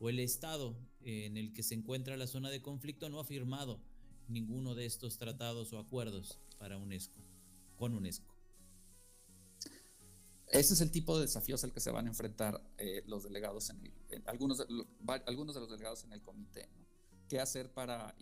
o 0.00 0.08
el 0.08 0.18
Estado 0.18 0.78
en 1.02 1.36
el 1.36 1.52
que 1.52 1.62
se 1.62 1.74
encuentra 1.74 2.16
la 2.16 2.26
zona 2.26 2.48
de 2.48 2.62
conflicto 2.62 3.10
no 3.10 3.20
ha 3.20 3.24
firmado 3.24 3.82
ninguno 4.28 4.74
de 4.74 4.86
estos 4.86 5.18
tratados 5.18 5.74
o 5.74 5.78
acuerdos 5.78 6.38
para 6.58 6.78
UNESCO, 6.78 7.20
con 7.76 7.92
UNESCO. 7.92 8.34
Ese 10.46 10.72
es 10.72 10.80
el 10.80 10.90
tipo 10.90 11.16
de 11.18 11.26
desafíos 11.26 11.62
al 11.64 11.72
que 11.72 11.80
se 11.80 11.90
van 11.90 12.06
a 12.06 12.08
enfrentar 12.08 12.62
eh, 12.78 13.02
los 13.06 13.24
delegados, 13.24 13.68
en, 13.68 13.82
de, 13.82 14.22
algunos 14.24 14.56
de 14.56 15.60
los 15.60 15.70
delegados 15.70 16.04
en 16.04 16.12
el 16.14 16.22
comité. 16.22 16.70
¿Qué, 17.32 17.40
hacer 17.40 17.72
para, 17.72 18.14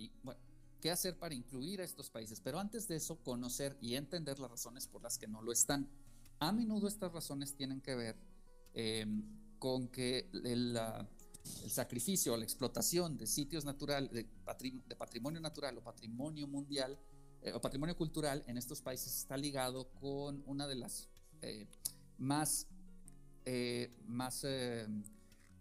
¿Qué 0.80 0.88
hacer 0.88 1.18
para 1.18 1.34
incluir 1.34 1.80
a 1.80 1.84
estos 1.84 2.08
países? 2.10 2.40
Pero 2.40 2.60
antes 2.60 2.86
de 2.86 2.94
eso, 2.94 3.16
conocer 3.24 3.76
y 3.80 3.96
entender 3.96 4.38
las 4.38 4.48
razones 4.48 4.86
por 4.86 5.02
las 5.02 5.18
que 5.18 5.26
no 5.26 5.42
lo 5.42 5.50
están. 5.50 5.90
A 6.38 6.52
menudo 6.52 6.86
estas 6.86 7.12
razones 7.12 7.56
tienen 7.56 7.80
que 7.80 7.96
ver 7.96 8.16
eh, 8.72 9.04
con 9.58 9.88
que 9.88 10.28
la 10.30 11.08
el 11.64 11.70
sacrificio 11.72 12.34
o 12.34 12.36
la 12.36 12.44
explotación 12.44 13.16
de 13.16 13.26
sitios 13.26 13.64
naturales, 13.64 14.12
de, 14.12 14.28
patrimonio 14.96 15.40
natural 15.40 15.76
o 15.78 15.82
patrimonio 15.82 16.46
mundial 16.46 16.96
eh, 17.42 17.52
o 17.52 17.60
patrimonio 17.60 17.96
cultural 17.96 18.44
en 18.46 18.58
estos 18.58 18.80
países 18.80 19.16
está 19.16 19.36
ligado 19.36 19.90
con 19.94 20.44
una 20.46 20.68
de 20.68 20.76
las 20.76 21.08
eh, 21.42 21.66
más, 22.16 22.68
eh, 23.44 23.90
más 24.06 24.46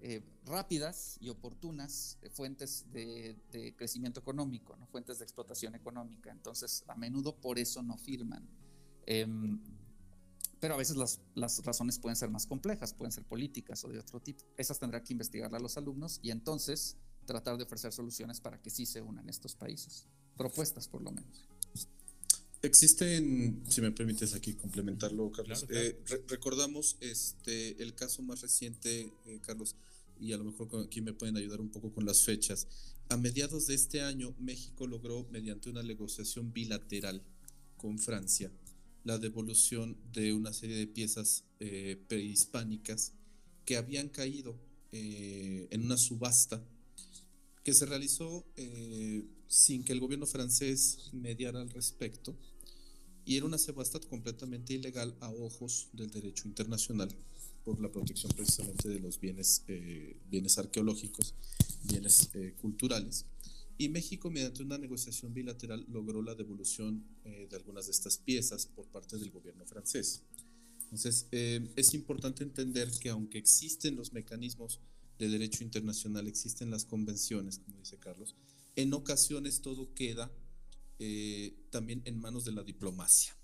eh, 0.01 0.21
rápidas 0.45 1.17
y 1.19 1.29
oportunas 1.29 2.17
fuentes 2.31 2.85
de, 2.91 3.35
crecimiento 3.77 4.19
económico, 4.19 4.75
¿no? 4.77 4.88
fuentes 4.88 5.19
de 5.19 5.25
explotación 5.25 5.75
económica. 5.75 6.31
Entonces, 6.31 6.83
a 6.88 6.95
menudo 6.95 7.35
por 7.35 7.59
eso 7.59 7.83
no 7.83 7.97
firman. 7.97 8.47
Em, 9.05 9.59
pero 10.59 10.73
a 10.73 10.77
veces 10.77 10.97
las, 10.97 11.19
las, 11.35 11.63
razones 11.63 11.99
pueden 11.99 12.15
ser 12.15 12.29
más 12.29 12.45
complejas, 12.45 12.93
pueden 12.93 13.12
ser 13.12 13.23
políticas 13.23 13.83
o 13.83 13.89
de 13.89 13.99
otro 13.99 14.19
tipo. 14.19 14.43
Esas 14.57 14.79
tendrá 14.79 15.03
que 15.03 15.13
investigarlas 15.13 15.62
los 15.62 15.77
alumnos 15.77 16.19
y 16.21 16.31
entonces 16.31 16.97
tratar 17.25 17.57
de 17.57 17.63
ofrecer 17.63 17.93
soluciones 17.93 18.41
para 18.41 18.62
que 18.62 18.69
sí 18.69 18.85
se 18.85 19.01
unan 19.01 19.29
estos 19.29 19.55
países. 19.55 20.07
Propuestas, 20.35 20.88
por 20.88 21.01
lo 21.01 21.12
menos. 21.12 21.47
Existen, 22.62 23.63
si 23.69 23.81
me 23.81 23.91
permites 23.91 24.33
aquí 24.33 24.53
complementarlo, 24.53 25.31
Carlos. 25.31 25.65
Eh, 25.69 25.97
recordamos 26.27 26.97
este 26.99 27.81
el 27.81 27.93
caso 27.93 28.21
más 28.21 28.41
reciente, 28.41 29.13
eh, 29.25 29.39
Carlos, 29.41 29.75
y 30.19 30.34
a 30.34 30.38
lo 30.38 30.43
mejor 30.43 30.69
aquí 30.86 31.01
me 31.01 31.13
pueden 31.13 31.38
ayudar 31.38 31.62
un 31.62 31.69
poco 31.69 31.93
con 31.93 32.05
las 32.05 32.23
fechas. 32.23 32.67
A 33.10 33.17
mediados 33.17 33.67
de 33.67 33.75
este 33.75 34.01
año, 34.01 34.36
México 34.39 34.86
logró, 34.88 35.27
mediante 35.32 35.69
una 35.69 35.84
negociación 35.84 36.51
bilateral 36.53 37.23
con 37.77 37.97
Francia, 37.97 38.51
la 39.03 39.17
devolución 39.17 39.97
de 40.12 40.34
una 40.34 40.53
serie 40.53 40.75
de 40.75 40.88
piezas 40.88 41.45
eh, 41.60 42.03
prehispánicas 42.08 43.13
que 43.65 43.77
habían 43.77 44.10
caído 44.10 44.60
en 44.91 45.86
una 45.86 45.95
subasta 45.95 46.63
que 47.63 47.75
se 47.75 47.86
realizó 47.86 48.43
sin 49.47 49.84
que 49.84 49.93
el 49.93 49.99
gobierno 49.99 50.25
francés 50.25 51.12
mediara 51.13 51.62
al 51.62 51.69
respecto 51.69 52.36
y 53.25 53.38
era 53.38 53.45
una 53.45 53.60
subasta 53.60 53.99
completamente 53.99 54.73
ilegal 54.73 55.15
a 55.19 55.29
ojos 55.29 55.89
del 55.93 56.10
derecho 56.10 56.47
internacional 56.47 57.15
por 57.69 57.79
la 57.82 57.91
protección 57.91 58.32
precisamente 58.36 58.89
de 58.89 58.99
los 58.99 59.19
bienes, 59.19 59.63
eh, 59.67 60.17
bienes 60.27 60.58
arqueológicos, 60.58 61.36
bienes 61.84 62.32
eh, 62.34 62.55
culturales. 62.60 63.27
Y 63.77 63.89
México, 63.89 64.32
mediante 64.32 64.63
una 64.63 64.79
negociación 64.79 65.36
bilateral, 65.36 65.86
logró 65.88 66.23
la 66.23 66.34
devolución 66.34 67.05
eh, 67.25 67.45
de 67.47 67.55
algunas 67.55 67.86
de 67.86 67.91
estas 67.91 68.17
piezas 68.17 68.65
por 68.65 68.88
parte 68.88 69.17
del 69.19 69.29
gobierno 69.29 69.67
francés. 69.67 70.23
Entonces, 70.86 71.27
es 71.32 71.93
importante 71.93 72.43
entender 72.43 72.89
que 72.99 73.10
aunque 73.10 73.38
existen 73.38 73.95
los 73.95 74.12
mecanismos 74.13 74.79
de 75.19 75.29
derecho 75.29 75.63
internacional, 75.63 76.27
existen 76.27 76.71
las 76.71 76.86
convenciones, 76.86 77.60
como 77.60 77.77
dice 77.77 77.99
Carlos, 77.99 78.36
en 78.75 78.91
ocasiones 78.95 79.62
todo 79.62 79.93
queda 79.93 80.32
eh, 80.97 81.53
también 81.69 82.01
en 82.05 82.19
manos 82.19 82.45
de 82.45 82.53
la 82.53 82.63
diplomacia. 82.63 83.38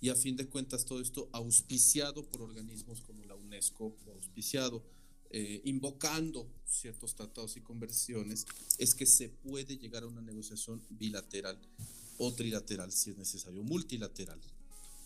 Y 0.00 0.08
a 0.08 0.14
fin 0.14 0.36
de 0.36 0.48
cuentas 0.48 0.84
todo 0.84 1.00
esto 1.00 1.28
auspiciado 1.32 2.24
por 2.24 2.42
organismos 2.42 3.02
como 3.02 3.24
la 3.24 3.34
UNESCO 3.34 3.96
o 4.06 4.12
auspiciado, 4.12 4.82
eh, 5.30 5.60
invocando 5.64 6.50
ciertos 6.64 7.14
tratados 7.14 7.56
y 7.56 7.60
conversiones, 7.60 8.46
es 8.78 8.94
que 8.94 9.06
se 9.06 9.28
puede 9.28 9.76
llegar 9.76 10.02
a 10.02 10.06
una 10.06 10.22
negociación 10.22 10.82
bilateral 10.88 11.58
o 12.18 12.32
trilateral 12.32 12.90
si 12.92 13.10
es 13.10 13.18
necesario, 13.18 13.62
multilateral, 13.62 14.40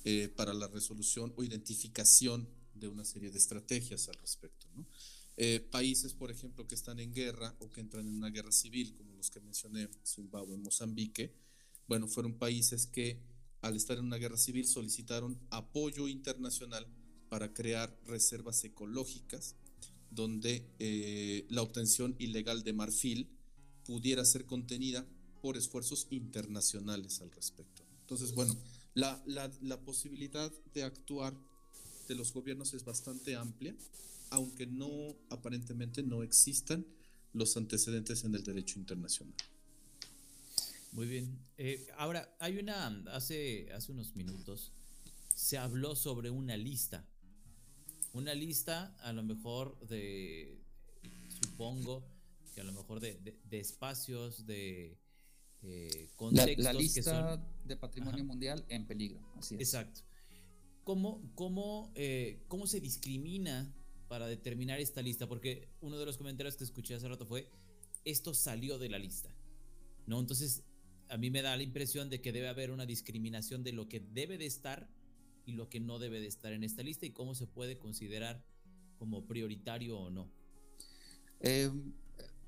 eh, 0.05 0.29
para 0.29 0.55
la 0.55 0.69
resolución 0.69 1.33
o 1.37 1.45
identificación 1.45 2.49
de 2.75 2.89
una 2.89 3.05
serie 3.05 3.31
de 3.31 3.39
estrategias 3.39 4.09
al 4.09 4.17
respecto. 4.17 4.67
países, 5.71 6.15
por 6.15 6.31
ejemplo, 6.31 6.67
que 6.67 6.77
están 6.77 7.01
en 7.01 7.13
guerra 7.13 7.57
o 7.59 7.69
que 7.69 7.81
entran 7.81 8.07
en 8.07 8.15
una 8.15 8.31
guerra 8.31 8.53
civil, 8.53 8.95
como 8.95 9.15
que 9.31 9.41
mencioné, 9.41 9.89
Zimbabue, 10.05 10.57
Mozambique, 10.57 11.33
bueno, 11.87 12.09
fueron 12.09 12.35
países 12.35 12.87
que 12.87 13.19
al 13.65 13.77
estar 13.77 13.97
en 13.97 14.05
una 14.05 14.19
guerra 14.19 14.37
civil 14.37 14.67
solicitaron 14.67 15.41
apoyo 15.49 16.07
internacional 16.07 16.87
para 17.31 17.55
crear 17.55 17.99
reservas 18.07 18.63
ecológicas 18.63 19.57
donde 20.11 20.69
eh, 20.79 21.47
la 21.49 21.63
obtención 21.63 22.15
ilegal 22.19 22.63
de 22.63 22.75
marfil 22.75 23.27
pudiera 23.87 24.23
ser 24.27 24.45
contenida 24.45 25.07
por 25.41 25.57
esfuerzos 25.57 26.07
internacionales 26.11 27.23
al 27.23 27.31
respecto. 27.31 27.83
Entonces, 28.03 28.35
bueno, 28.35 28.55
la, 28.93 29.23
la, 29.27 29.51
la 29.63 29.81
posibilidad 29.81 30.53
de 30.75 30.83
actuar 30.83 31.35
de 32.07 32.15
los 32.15 32.35
gobiernos 32.35 32.75
es 32.75 32.85
bastante 32.85 33.35
amplia, 33.35 33.75
aunque 34.29 34.67
no 34.67 35.17
aparentemente 35.31 36.03
no 36.03 36.23
existan 36.23 36.87
los 37.33 37.57
antecedentes 37.57 38.25
en 38.25 38.35
el 38.35 38.45
derecho 38.45 38.79
internacional. 38.79 39.35
Muy 40.95 41.09
bien. 41.09 41.37
Eh, 41.59 41.89
ahora, 41.99 42.37
hay 42.39 42.57
una, 42.57 42.87
hace, 43.13 43.69
hace 43.73 43.91
unos 43.91 44.15
minutos, 44.15 44.73
se 45.35 45.59
habló 45.59 45.97
sobre 45.97 46.31
una 46.31 46.57
lista. 46.57 47.05
Una 48.13 48.33
lista, 48.33 48.95
a 49.01 49.13
lo 49.13 49.25
mejor, 49.25 49.77
de, 49.89 50.63
supongo, 51.29 52.07
que 52.55 52.61
a 52.61 52.65
lo 52.65 52.73
mejor 52.73 53.01
de, 53.01 53.19
espacios, 53.51 54.47
de 54.47 54.97
eh, 55.63 56.11
contextos. 56.15 56.65
La, 56.65 56.73
lista 56.73 57.45
de 57.65 57.77
patrimonio 57.77 58.25
mundial 58.25 58.65
en 58.69 58.87
peligro, 58.87 59.21
así 59.37 59.57
es. 59.57 59.63
Exacto. 59.63 60.03
¿Cómo, 60.85 61.29
cómo, 61.35 61.91
eh, 61.97 62.45
¿Cómo 62.47 62.69
se 62.69 62.81
discrimina 62.81 63.75
para 64.07 64.29
determinar 64.29 64.79
esta 64.79 65.03
lista? 65.03 65.27
Porque 65.27 65.71
uno 65.81 65.99
de 65.99 66.07
los 66.07 66.19
comentarios 66.19 66.57
que 66.57 66.63
escuché 66.63 66.95
hace 66.95 67.09
rato 67.09 67.27
fue, 67.27 67.51
esto 68.05 68.33
salió 68.33 68.79
de 68.79 68.91
la 68.91 69.01
lista. 69.01 69.35
¿No? 70.07 70.21
Entonces, 70.21 70.63
a 71.09 71.17
mí 71.17 71.31
me 71.31 71.43
da 71.43 71.57
la 71.57 71.63
impresión 71.63 72.11
de 72.11 72.21
que 72.21 72.33
debe 72.33 72.49
haber 72.49 72.71
una 72.71 72.87
discriminación 72.87 73.63
de 73.63 73.73
lo 73.73 73.89
que 73.89 74.01
debe 74.01 74.39
de 74.39 74.47
estar 74.47 74.89
y 75.47 75.53
lo 75.53 75.69
que 75.69 75.81
no 75.81 75.99
debe 75.99 76.21
de 76.21 76.27
estar 76.27 76.53
en 76.53 76.65
esta 76.65 76.83
lista 76.83 77.07
y 77.07 77.11
cómo 77.11 77.35
se 77.35 77.47
puede 77.47 77.79
considerar 77.79 78.43
como 78.97 79.27
prioritario 79.27 79.99
o 79.99 80.11
no. 80.11 80.31
Eh, 81.41 81.71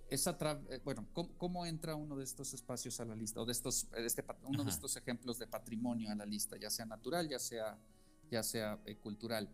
eh, 0.08 0.80
bueno, 0.84 1.06
¿cómo, 1.12 1.66
entra 1.66 1.96
uno 1.96 2.16
de 2.16 2.24
estos 2.24 2.54
espacios 2.54 3.00
a 3.00 3.04
la 3.04 3.14
lista 3.16 3.40
o 3.40 3.44
de 3.44 3.52
estos, 3.52 3.88
este, 3.96 4.24
uno 4.44 4.64
de 4.64 4.70
estos 4.70 4.96
ejemplos 4.96 5.38
de 5.38 5.46
patrimonio 5.46 6.10
a 6.10 6.14
la 6.14 6.24
lista, 6.24 6.56
ya 6.56 6.70
sea 6.70 6.86
natural, 6.86 7.28
ya 7.28 7.38
sea, 7.38 7.78
ya 8.30 8.42
sea 8.42 8.80
eh, 8.86 8.96
cultural? 8.96 9.50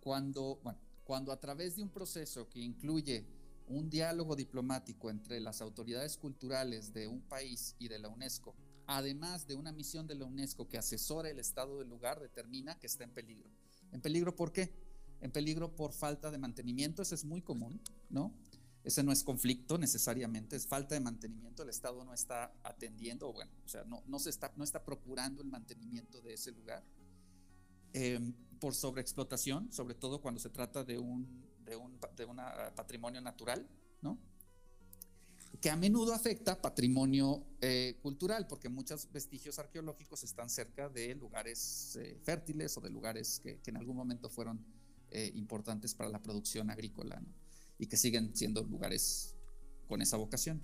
cuando, 0.00 0.62
cuando 1.04 1.30
a 1.30 1.38
través 1.38 1.76
de 1.76 1.82
un 1.82 1.90
proceso 1.90 2.48
que 2.48 2.58
incluye 2.58 3.26
un 3.66 3.88
diálogo 3.88 4.36
diplomático 4.36 5.10
entre 5.10 5.40
las 5.40 5.60
autoridades 5.60 6.16
culturales 6.16 6.92
de 6.92 7.06
un 7.06 7.20
país 7.20 7.76
y 7.78 7.88
de 7.88 7.98
la 7.98 8.08
UNESCO, 8.08 8.54
además 8.86 9.46
de 9.46 9.54
una 9.54 9.72
misión 9.72 10.06
de 10.06 10.16
la 10.16 10.24
UNESCO 10.24 10.68
que 10.68 10.78
asesora 10.78 11.30
el 11.30 11.38
estado 11.38 11.78
del 11.78 11.88
lugar, 11.88 12.20
determina 12.20 12.78
que 12.78 12.86
está 12.86 13.04
en 13.04 13.10
peligro. 13.10 13.48
¿En 13.92 14.00
peligro 14.00 14.34
por 14.34 14.52
qué? 14.52 14.72
En 15.20 15.30
peligro 15.30 15.74
por 15.74 15.92
falta 15.92 16.30
de 16.30 16.38
mantenimiento, 16.38 17.02
eso 17.02 17.14
es 17.14 17.24
muy 17.24 17.42
común, 17.42 17.80
¿no? 18.08 18.34
Ese 18.82 19.02
no 19.02 19.12
es 19.12 19.22
conflicto 19.22 19.76
necesariamente, 19.76 20.56
es 20.56 20.66
falta 20.66 20.94
de 20.94 21.00
mantenimiento, 21.00 21.62
el 21.62 21.68
Estado 21.68 22.02
no 22.04 22.14
está 22.14 22.52
atendiendo, 22.62 23.30
bueno, 23.32 23.52
o 23.64 23.68
sea, 23.68 23.84
no, 23.84 24.18
se 24.18 24.30
está, 24.30 24.52
no 24.56 24.64
está 24.64 24.82
procurando 24.82 25.42
el 25.42 25.48
mantenimiento 25.48 26.22
de 26.22 26.34
ese 26.34 26.50
lugar. 26.50 26.82
Em, 27.92 28.32
por 28.58 28.74
sobreexplotación, 28.74 29.72
sobre 29.72 29.94
todo 29.94 30.20
cuando 30.20 30.38
se 30.38 30.50
trata 30.50 30.84
de 30.84 30.98
un, 30.98 31.26
de 31.64 31.76
un 31.76 31.98
de 32.16 32.24
una 32.24 32.74
patrimonio 32.74 33.20
natural, 33.20 33.66
¿no? 34.02 34.18
que 35.60 35.70
a 35.70 35.76
menudo 35.76 36.14
afecta 36.14 36.60
patrimonio 36.60 37.44
eh, 37.60 37.98
cultural, 38.02 38.46
porque 38.46 38.68
muchos 38.68 39.10
vestigios 39.12 39.58
arqueológicos 39.58 40.22
están 40.22 40.48
cerca 40.48 40.88
de 40.88 41.14
lugares 41.14 41.96
eh, 41.96 42.18
fértiles 42.22 42.76
o 42.76 42.80
de 42.80 42.90
lugares 42.90 43.40
que, 43.40 43.60
en 43.66 43.76
algún 43.76 43.96
momento 43.96 44.30
fueron 44.30 44.64
eh, 45.10 45.30
importantes 45.34 45.94
para 45.94 46.08
la 46.08 46.22
producción 46.22 46.70
agrícola, 46.70 47.20
¿no? 47.20 47.28
y 47.78 47.86
que 47.86 47.96
siguen 47.96 48.34
siendo 48.34 48.62
lugares 48.62 49.34
con 49.88 50.00
esa 50.00 50.16
vocación. 50.16 50.62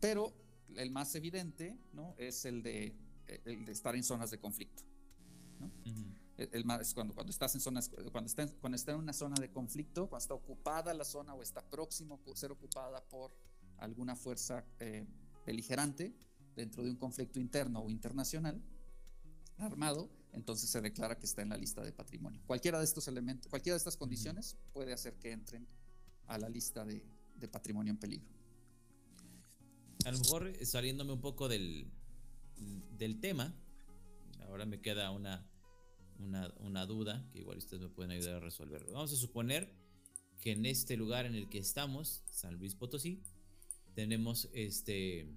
Pero 0.00 0.32
el 0.76 0.90
más 0.90 1.14
evidente 1.14 1.78
¿no? 1.92 2.14
es 2.18 2.44
el 2.44 2.62
de, 2.62 2.96
el 3.44 3.64
de 3.64 3.72
estar 3.72 3.94
en 3.94 4.02
zonas 4.02 4.30
de 4.30 4.38
conflicto. 4.38 4.82
¿no? 5.60 5.70
El, 6.36 6.64
cuando, 6.94 7.14
cuando 7.14 7.30
estás 7.30 7.54
en 7.54 7.60
zonas, 7.60 7.90
cuando 8.10 8.26
está, 8.26 8.46
cuando 8.60 8.76
está 8.76 8.92
en 8.92 8.98
una 8.98 9.12
zona 9.12 9.36
de 9.40 9.50
conflicto, 9.50 10.08
cuando 10.08 10.22
está 10.22 10.34
ocupada 10.34 10.92
la 10.94 11.04
zona 11.04 11.34
o 11.34 11.42
está 11.42 11.62
próximo 11.62 12.20
a 12.32 12.36
ser 12.36 12.50
ocupada 12.50 13.02
por 13.04 13.32
alguna 13.78 14.16
fuerza 14.16 14.64
eh, 14.80 15.06
beligerante 15.46 16.14
dentro 16.56 16.82
de 16.82 16.90
un 16.90 16.96
conflicto 16.96 17.38
interno 17.38 17.80
o 17.80 17.90
internacional 17.90 18.60
armado, 19.58 20.10
entonces 20.32 20.68
se 20.68 20.80
declara 20.80 21.16
que 21.16 21.26
está 21.26 21.42
en 21.42 21.50
la 21.50 21.56
lista 21.56 21.82
de 21.82 21.92
patrimonio. 21.92 22.42
Cualquiera 22.46 22.78
de 22.78 22.84
estos 22.84 23.06
elementos, 23.06 23.48
cualquiera 23.48 23.74
de 23.74 23.78
estas 23.78 23.96
condiciones 23.96 24.56
puede 24.72 24.92
hacer 24.92 25.14
que 25.18 25.30
entren 25.30 25.66
a 26.26 26.38
la 26.38 26.48
lista 26.48 26.84
de, 26.84 27.04
de 27.36 27.48
patrimonio 27.48 27.92
en 27.92 27.98
peligro. 27.98 28.28
A 30.04 30.10
lo 30.10 30.18
mejor 30.18 30.48
eh, 30.48 30.66
saliéndome 30.66 31.12
un 31.12 31.20
poco 31.20 31.48
del, 31.48 31.90
del 32.98 33.20
tema, 33.20 33.54
ahora 34.48 34.66
me 34.66 34.80
queda 34.80 35.10
una, 35.10 35.46
una, 36.18 36.86
duda 36.86 37.28
que 37.32 37.40
igual 37.40 37.58
ustedes 37.58 37.82
me 37.82 37.88
pueden 37.88 38.12
ayudar 38.12 38.36
a 38.36 38.40
resolver. 38.40 38.84
Vamos 38.92 39.12
a 39.12 39.16
suponer 39.16 39.72
que 40.40 40.52
en 40.52 40.66
este 40.66 40.96
lugar 40.96 41.26
en 41.26 41.34
el 41.34 41.48
que 41.48 41.58
estamos, 41.58 42.22
San 42.26 42.56
Luis 42.56 42.74
Potosí, 42.74 43.22
tenemos 43.94 44.48
este... 44.52 45.28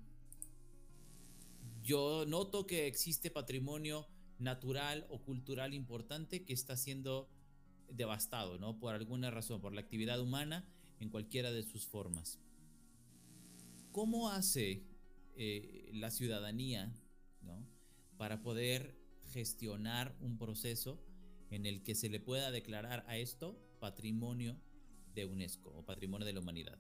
Yo 1.82 2.26
noto 2.28 2.68
que 2.68 2.88
existe 2.88 3.32
patrimonio 3.32 4.08
natural 4.40 5.08
o 5.10 5.22
cultural 5.22 5.74
importante 5.74 6.44
que 6.44 6.54
está 6.54 6.76
siendo 6.76 7.30
devastado, 7.90 8.58
¿no? 8.58 8.78
Por 8.78 8.94
alguna 8.94 9.32
razón, 9.32 9.62
por 9.62 9.74
la 9.74 9.82
actividad 9.82 10.20
humana 10.20 10.68
en 11.00 11.10
cualquiera 11.10 11.52
de 11.52 11.64
sus 11.64 11.86
formas. 11.86 12.40
¿Cómo 13.92 14.30
hace 14.30 14.84
eh, 15.36 15.90
la 15.94 16.12
ciudadanía, 16.12 16.94
¿no? 17.42 17.66
Para 18.18 18.42
poder 18.42 18.97
gestionar 19.28 20.16
un 20.22 20.38
proceso 20.38 21.00
en 21.50 21.66
el 21.66 21.84
que 21.84 21.96
se 21.96 22.10
le 22.10 22.20
pueda 22.20 22.52
declarar 22.52 23.06
a 23.08 23.18
esto 23.18 23.60
patrimonio 23.80 24.60
de 25.14 25.26
UNESCO 25.26 25.70
o 25.70 25.86
patrimonio 25.86 26.26
de 26.26 26.34
la 26.34 26.40
humanidad. 26.40 26.78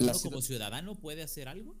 ¿Uno 0.00 0.12
como 0.22 0.42
ciudadano 0.42 0.94
puede 0.94 1.22
hacer 1.22 1.48
algo? 1.48 1.76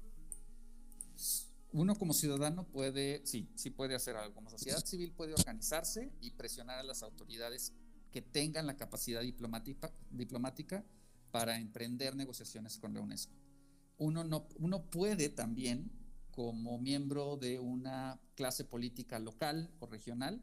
Uno 1.72 1.94
como 1.96 2.14
ciudadano 2.14 2.66
puede, 2.66 3.20
sí, 3.26 3.50
sí 3.54 3.70
puede 3.70 3.94
hacer 3.94 4.16
algo. 4.16 4.34
Como 4.34 4.50
sociedad 4.50 4.84
civil 4.84 5.12
puede 5.12 5.34
organizarse 5.34 6.10
y 6.20 6.30
presionar 6.30 6.78
a 6.78 6.82
las 6.82 7.02
autoridades 7.02 7.74
que 8.10 8.22
tengan 8.22 8.66
la 8.66 8.76
capacidad 8.76 9.20
diplomática, 9.20 9.92
diplomática 10.10 10.84
para 11.30 11.58
emprender 11.58 12.16
negociaciones 12.16 12.78
con 12.78 12.94
la 12.94 13.00
UNESCO. 13.00 13.34
Uno, 13.98 14.24
no, 14.24 14.48
uno 14.58 14.86
puede 14.90 15.28
también, 15.28 15.90
como 16.38 16.78
miembro 16.78 17.36
de 17.36 17.58
una 17.58 18.16
clase 18.36 18.62
política 18.64 19.18
local 19.18 19.68
o 19.80 19.86
regional, 19.86 20.40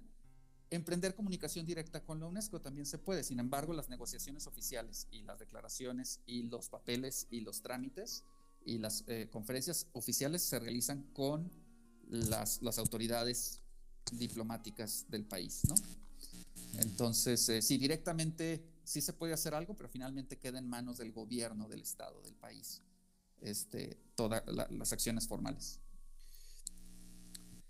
Emprender 0.70 1.16
comunicación 1.16 1.66
directa 1.66 2.04
con 2.04 2.20
la 2.20 2.26
UNESCO 2.26 2.60
también 2.60 2.86
se 2.86 2.98
puede, 2.98 3.24
sin 3.24 3.40
embargo, 3.40 3.72
las 3.72 3.88
negociaciones 3.88 4.46
oficiales 4.46 5.08
y 5.10 5.22
las 5.22 5.40
declaraciones 5.40 6.20
y 6.26 6.44
los 6.44 6.68
papeles 6.68 7.28
y 7.30 7.42
los 7.42 7.62
trámites 7.62 8.24
y 8.66 8.80
las 8.80 9.06
eh, 9.08 9.30
conferencias 9.32 9.88
oficiales 9.94 10.42
se 10.42 10.60
realizan 10.60 11.04
con 11.14 11.50
las, 12.10 12.62
las, 12.62 12.78
autoridades 12.78 13.62
diplomáticas 14.12 15.06
del 15.08 15.24
país, 15.24 15.62
¿no? 15.70 15.76
Entonces, 16.80 17.48
eh, 17.48 17.62
sí, 17.62 17.78
directamente 17.78 18.66
sí 18.84 19.00
se 19.00 19.14
puede 19.14 19.34
hacer 19.34 19.54
algo, 19.54 19.76
pero 19.76 19.88
finalmente 19.88 20.40
queda 20.40 20.60
en 20.60 20.68
manos 20.68 20.98
del 20.98 21.14
gobierno 21.14 21.70
del 21.70 21.84
Estado, 21.84 22.22
del 22.24 22.36
país, 22.36 22.82
este, 23.40 23.98
todas 24.16 24.44
las 24.48 24.92
acciones 24.92 25.26
formales. 25.28 25.80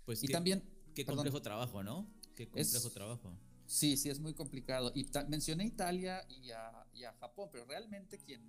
Pues 0.06 0.22
y 0.24 0.28
también... 0.28 0.62
Qué 0.94 1.04
complejo 1.04 1.42
trabajo, 1.42 1.82
¿no? 1.82 2.08
Qué 2.34 2.48
complejo 2.48 2.90
trabajo. 2.90 3.38
Sí, 3.66 3.96
sí, 3.96 4.08
es 4.08 4.18
muy 4.18 4.32
complicado. 4.32 4.92
Y 4.94 5.06
mencioné 5.28 5.66
Italia 5.66 6.24
y 6.28 6.50
a, 6.52 6.86
y 6.94 7.04
a, 7.04 7.12
Japón, 7.14 7.50
pero 7.52 7.66
realmente 7.66 8.18
quien, 8.18 8.40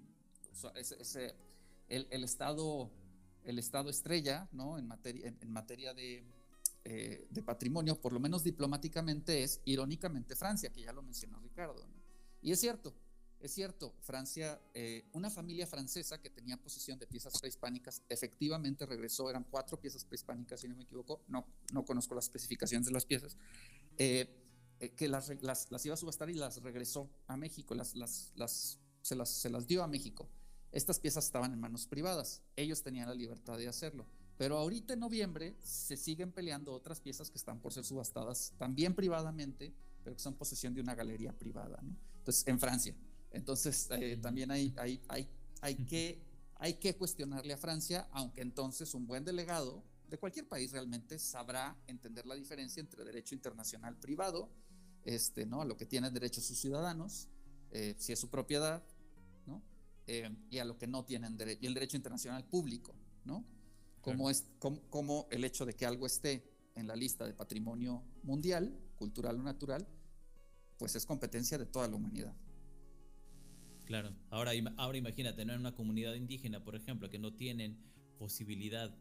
el, 1.90 2.08
el, 2.10 2.24
estado, 2.24 2.90
el 3.44 3.60
estado 3.60 3.90
estrella, 3.90 4.48
¿no? 4.54 4.78
En 4.78 4.88
materia, 4.88 5.28
en, 5.42 5.52
materia 5.52 5.94
de, 5.94 6.24
eh, 6.86 7.28
de, 7.30 7.42
patrimonio, 7.42 8.00
por 8.00 8.14
lo 8.14 8.20
menos 8.20 8.44
diplomáticamente, 8.44 9.44
es 9.44 9.60
irónicamente 9.66 10.36
Francia, 10.36 10.72
que 10.72 10.84
ya 10.84 10.94
lo 10.94 11.02
mencionó 11.02 11.40
Ricardo. 11.40 11.86
Y 12.42 12.52
es 12.52 12.60
cierto, 12.60 12.94
es 13.40 13.54
cierto, 13.54 13.94
Francia, 14.02 14.60
eh, 14.74 15.06
una 15.14 15.30
familia 15.30 15.68
francesa 15.68 16.20
que 16.20 16.30
tenía 16.30 16.58
posesión 16.58 16.98
de 16.98 17.06
piezas 17.06 17.40
prehispánicas, 17.40 18.02
efectivamente 18.10 18.86
regresó, 18.86 19.30
eran 19.30 19.44
cuatro 19.44 19.80
piezas 19.80 20.04
prehispánicas, 20.06 20.62
si 20.62 20.68
no 20.68 20.76
me 20.76 20.84
equivoco, 20.84 21.22
no, 21.28 21.46
no 21.72 21.86
conozco 21.86 22.16
las 22.16 22.26
especificaciones 22.26 22.88
de 22.88 22.94
las 22.94 23.06
piezas, 23.06 23.38
eh, 23.98 24.28
eh, 24.80 24.90
que 24.90 25.08
las, 25.08 25.30
iba 25.86 25.94
a 25.94 25.98
subastar 25.98 26.30
y 26.30 26.34
las 26.34 26.62
regresó 26.64 27.10
a 27.28 27.38
México, 27.38 27.76
las, 27.76 27.96
las, 27.96 28.32
las, 28.36 28.80
se, 29.02 29.16
las, 29.16 29.30
se 29.30 29.50
las 29.50 29.68
dio 29.68 29.84
a 29.84 29.88
México. 29.88 30.28
Estas 30.72 31.00
piezas 31.00 31.26
estaban 31.26 31.54
en 31.54 31.60
manos 31.60 31.88
privadas, 31.88 32.42
ellos 32.56 32.82
tenían 32.82 33.08
la 33.08 33.16
libertad 33.16 33.58
de 33.58 33.68
hacerlo. 33.68 34.08
Pero 34.38 34.58
ahorita 34.58 34.94
en 34.94 35.00
noviembre 35.00 35.56
se 35.64 35.98
siguen 35.98 36.32
peleando 36.32 36.74
otras 36.74 37.02
piezas 37.02 37.32
que 37.32 37.38
están 37.38 37.60
por 37.60 37.74
ser 37.74 37.84
subastadas 37.84 38.54
también 38.58 38.94
privadamente, 38.94 39.74
pero 40.04 40.16
que 40.16 40.22
son 40.22 40.36
posesión 40.36 40.74
de 40.74 40.82
una 40.82 40.94
galería 40.94 41.34
privada. 41.34 41.80
Entonces, 42.20 42.48
en 42.48 42.60
Francia. 42.60 42.96
Entonces, 43.38 43.88
eh, 43.92 44.18
también 44.22 44.52
hay, 44.52 44.74
hay, 44.78 45.00
hay, 45.08 45.30
hay, 45.62 45.76
que, 45.76 46.20
hay 46.56 46.74
que 46.74 46.96
cuestionarle 46.96 47.54
a 47.54 47.58
Francia, 47.58 48.08
aunque 48.12 48.42
entonces 48.42 48.94
un 48.94 49.06
buen 49.06 49.24
delegado 49.24 49.84
de 50.10 50.18
cualquier 50.18 50.48
país 50.48 50.72
realmente 50.72 51.20
sabrá 51.20 51.78
entender 51.86 52.26
la 52.26 52.36
diferencia 52.36 52.82
entre 52.82 53.04
derecho 53.04 53.36
internacional 53.36 53.96
privado, 53.98 54.50
este, 55.04 55.46
¿no? 55.46 55.62
a 55.62 55.66
lo 55.66 55.78
que 55.78 55.86
tienen 55.86 56.14
derecho 56.14 56.42
sus 56.42 56.58
ciudadanos, 56.58 57.28
eh, 57.72 57.96
si 57.98 58.14
es 58.14 58.20
su 58.20 58.30
propiedad, 58.30 58.84
¿no? 59.46 59.62
Eh, 60.08 60.30
y 60.50 60.58
a 60.58 60.66
lo 60.66 60.78
que 60.78 60.88
no 60.88 61.06
tienen 61.06 61.38
derecho, 61.38 61.60
y 61.62 61.68
el 61.68 61.74
derecho 61.74 61.98
internacional 61.98 62.44
público, 62.46 62.96
¿no? 63.26 63.46
Como, 64.02 64.30
es, 64.30 64.46
como, 64.90 65.28
el 65.32 65.44
hecho 65.44 65.66
de 65.66 65.74
que 65.76 65.86
algo 65.86 66.06
esté 66.06 66.50
en 66.76 66.88
la 66.88 66.96
lista 66.96 67.26
de 67.26 67.34
patrimonio 67.34 68.04
mundial, 68.24 68.74
cultural 68.96 69.38
o 69.40 69.44
natural, 69.44 69.86
pues 70.78 70.96
es 70.96 71.06
competencia 71.06 71.58
de 71.58 71.66
toda 71.66 71.90
la 71.90 71.98
humanidad. 71.98 72.34
Claro, 73.88 74.14
ahora, 74.32 74.52
ahora 74.76 74.98
imagínate, 74.98 75.46
¿no? 75.46 75.54
En 75.54 75.62
una 75.62 75.74
comunidad 75.74 76.14
indígena, 76.14 76.62
por 76.62 76.76
ejemplo, 76.76 77.10
que 77.10 77.20
no 77.20 77.34
tienen 77.34 77.78
posibilidad 78.20 78.94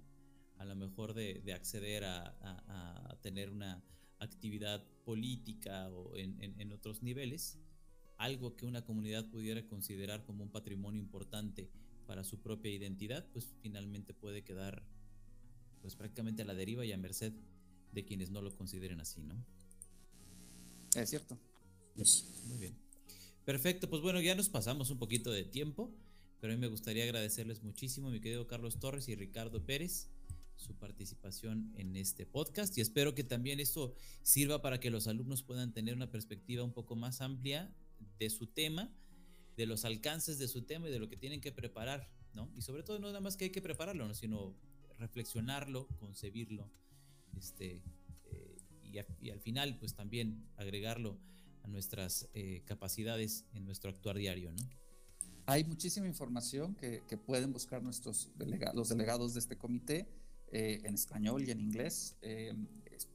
a 0.59 0.65
lo 0.65 0.77
mejor 0.77 1.13
de, 1.13 1.43
acceder 1.53 2.05
a, 2.05 3.19
tener 3.21 3.51
una 3.51 3.83
actividad 4.21 4.87
política 5.05 5.91
o 5.91 6.17
en, 6.17 6.73
otros 6.73 7.03
niveles, 7.03 7.59
algo 8.17 8.55
que 8.55 8.65
una 8.65 8.85
comunidad 8.85 9.29
pudiera 9.29 9.67
considerar 9.67 10.25
como 10.25 10.45
un 10.45 10.51
patrimonio 10.51 11.01
importante 11.01 11.69
para 12.07 12.23
su 12.23 12.41
propia 12.41 12.71
identidad, 12.71 13.27
pues 13.33 13.53
finalmente 13.63 14.15
puede 14.15 14.45
quedar 14.45 14.85
pues 15.83 15.97
prácticamente 15.97 16.43
a 16.43 16.45
la 16.45 16.55
deriva 16.55 16.87
y 16.87 16.93
a 16.93 16.97
merced 16.97 17.33
de 17.91 18.05
quienes 18.05 18.31
no 18.31 18.41
lo 18.41 18.55
consideren 18.55 19.01
así, 19.01 19.25
¿no? 19.25 19.45
Es 20.95 21.11
cierto. 21.11 21.37
Muy 22.47 22.59
bien. 22.59 22.86
Perfecto, 23.47 23.89
pues 23.89 24.03
bueno, 24.03 24.21
ya 24.21 24.35
nos 24.35 24.49
pasamos 24.49 24.91
un 24.91 24.99
poquito 24.99 25.31
de 25.31 25.45
tiempo, 25.45 25.95
pero 26.41 26.53
a 26.53 26.57
mí 26.57 26.61
me 26.61 26.67
gustaría 26.67 27.05
agradecerles 27.05 27.63
muchísimo, 27.63 28.11
mi 28.11 28.21
querido 28.21 28.49
Carlos 28.49 28.81
Torres 28.81 29.09
y 29.09 29.15
Ricardo 29.15 29.65
Pérez, 29.65 30.09
su 30.57 30.75
participación 30.75 31.73
en 31.77 31.95
este 31.95 32.27
podcast 32.27 32.77
y 32.77 32.81
espero 32.81 33.15
que 33.15 33.23
también 33.23 33.61
esto 33.61 33.95
sirva 34.23 34.63
para 34.63 34.81
que 34.81 34.91
los 34.91 35.07
alumnos 35.07 35.45
puedan 35.45 35.73
tener 35.73 35.95
una 35.95 36.11
perspectiva 36.11 36.65
un 36.65 36.73
poco 36.73 36.97
más 36.97 37.21
amplia 37.21 37.73
de 38.19 38.31
su 38.31 38.49
tema, 38.49 38.93
de 39.57 39.67
los 39.67 39.85
alcances 39.85 40.41
de 40.41 40.49
su 40.49 40.63
tema 40.63 40.89
y 40.89 40.91
de 40.91 40.99
lo 40.99 41.09
que 41.09 41.17
tienen 41.17 41.41
que 41.41 41.53
preparar, 41.53 42.11
¿no? 42.35 42.51
Y 42.57 42.63
sobre 42.63 42.83
todo 42.83 42.99
no 42.99 43.07
nada 43.07 43.21
más 43.21 43.37
que 43.37 43.45
hay 43.45 43.51
que 43.51 43.63
prepararlo, 43.63 44.13
sino 44.15 44.57
reflexionarlo, 44.99 45.87
concebirlo, 46.01 46.69
este, 47.37 47.81
eh, 48.25 48.57
y, 48.83 49.31
al 49.31 49.39
final 49.39 49.79
pues 49.79 49.95
también 49.95 50.49
agregarlo 50.57 51.21
a 51.67 51.69
nuestras 51.69 52.29
eh, 52.33 52.63
capacidades 52.65 53.45
en 53.53 53.65
nuestro 53.65 53.91
actuar 53.91 54.17
diario, 54.17 54.53
¿no? 54.53 54.69
Hay 55.49 55.65
muchísima 55.65 56.07
información 56.07 56.75
que, 56.75 57.05
que 57.07 57.17
pueden 57.17 57.53
buscar 57.53 57.83
nuestros 57.83 58.31
delegados, 58.37 58.75
los 58.75 58.89
delegados 58.89 59.35
de 59.35 59.41
este 59.41 59.57
comité 59.57 60.09
eh, 60.53 60.81
en 60.85 60.95
español 60.95 61.43
y 61.43 61.51
en 61.51 61.61
inglés, 61.61 62.17
eh, 62.23 62.55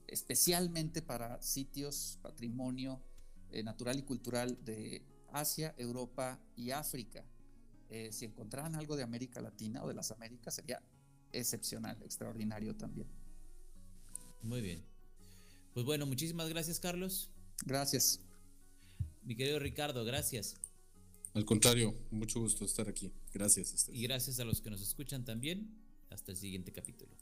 especialmente 0.06 1.00
para 1.00 1.40
sitios, 1.40 2.18
patrimonio 2.20 3.02
eh, 3.50 3.62
natural 3.62 3.98
y 3.98 4.02
cultural 4.02 4.62
de 4.64 5.02
Asia, 5.32 5.74
Europa 5.78 6.38
y 6.56 6.70
África. 6.70 7.24
si 8.10 8.24
encontraran 8.24 8.74
algo 8.74 8.96
de 8.96 9.02
América 9.02 9.40
Latina 9.40 9.82
o 9.82 9.88
de 9.88 9.94
las 9.94 10.10
Américas, 10.10 10.54
sería 10.54 10.82
excepcional, 11.30 12.02
extraordinario 12.02 12.74
también. 12.74 13.08
Muy 14.42 14.60
bien. 14.62 14.82
Pues 15.74 15.84
bueno, 15.84 16.06
muchísimas 16.06 16.48
gracias, 16.48 16.80
Carlos. 16.80 17.30
Gracias. 17.66 18.20
Mi 19.24 19.36
querido 19.36 19.58
Ricardo, 19.58 20.04
gracias. 20.04 20.56
Al 21.34 21.44
contrario, 21.44 21.94
mucho 22.10 22.40
gusto 22.40 22.64
estar 22.64 22.88
aquí. 22.88 23.12
Gracias. 23.32 23.88
Y 23.90 24.02
gracias 24.02 24.38
a 24.40 24.44
los 24.44 24.60
que 24.60 24.70
nos 24.70 24.82
escuchan 24.82 25.24
también. 25.24 25.78
Hasta 26.10 26.32
el 26.32 26.36
siguiente 26.36 26.72
capítulo. 26.72 27.16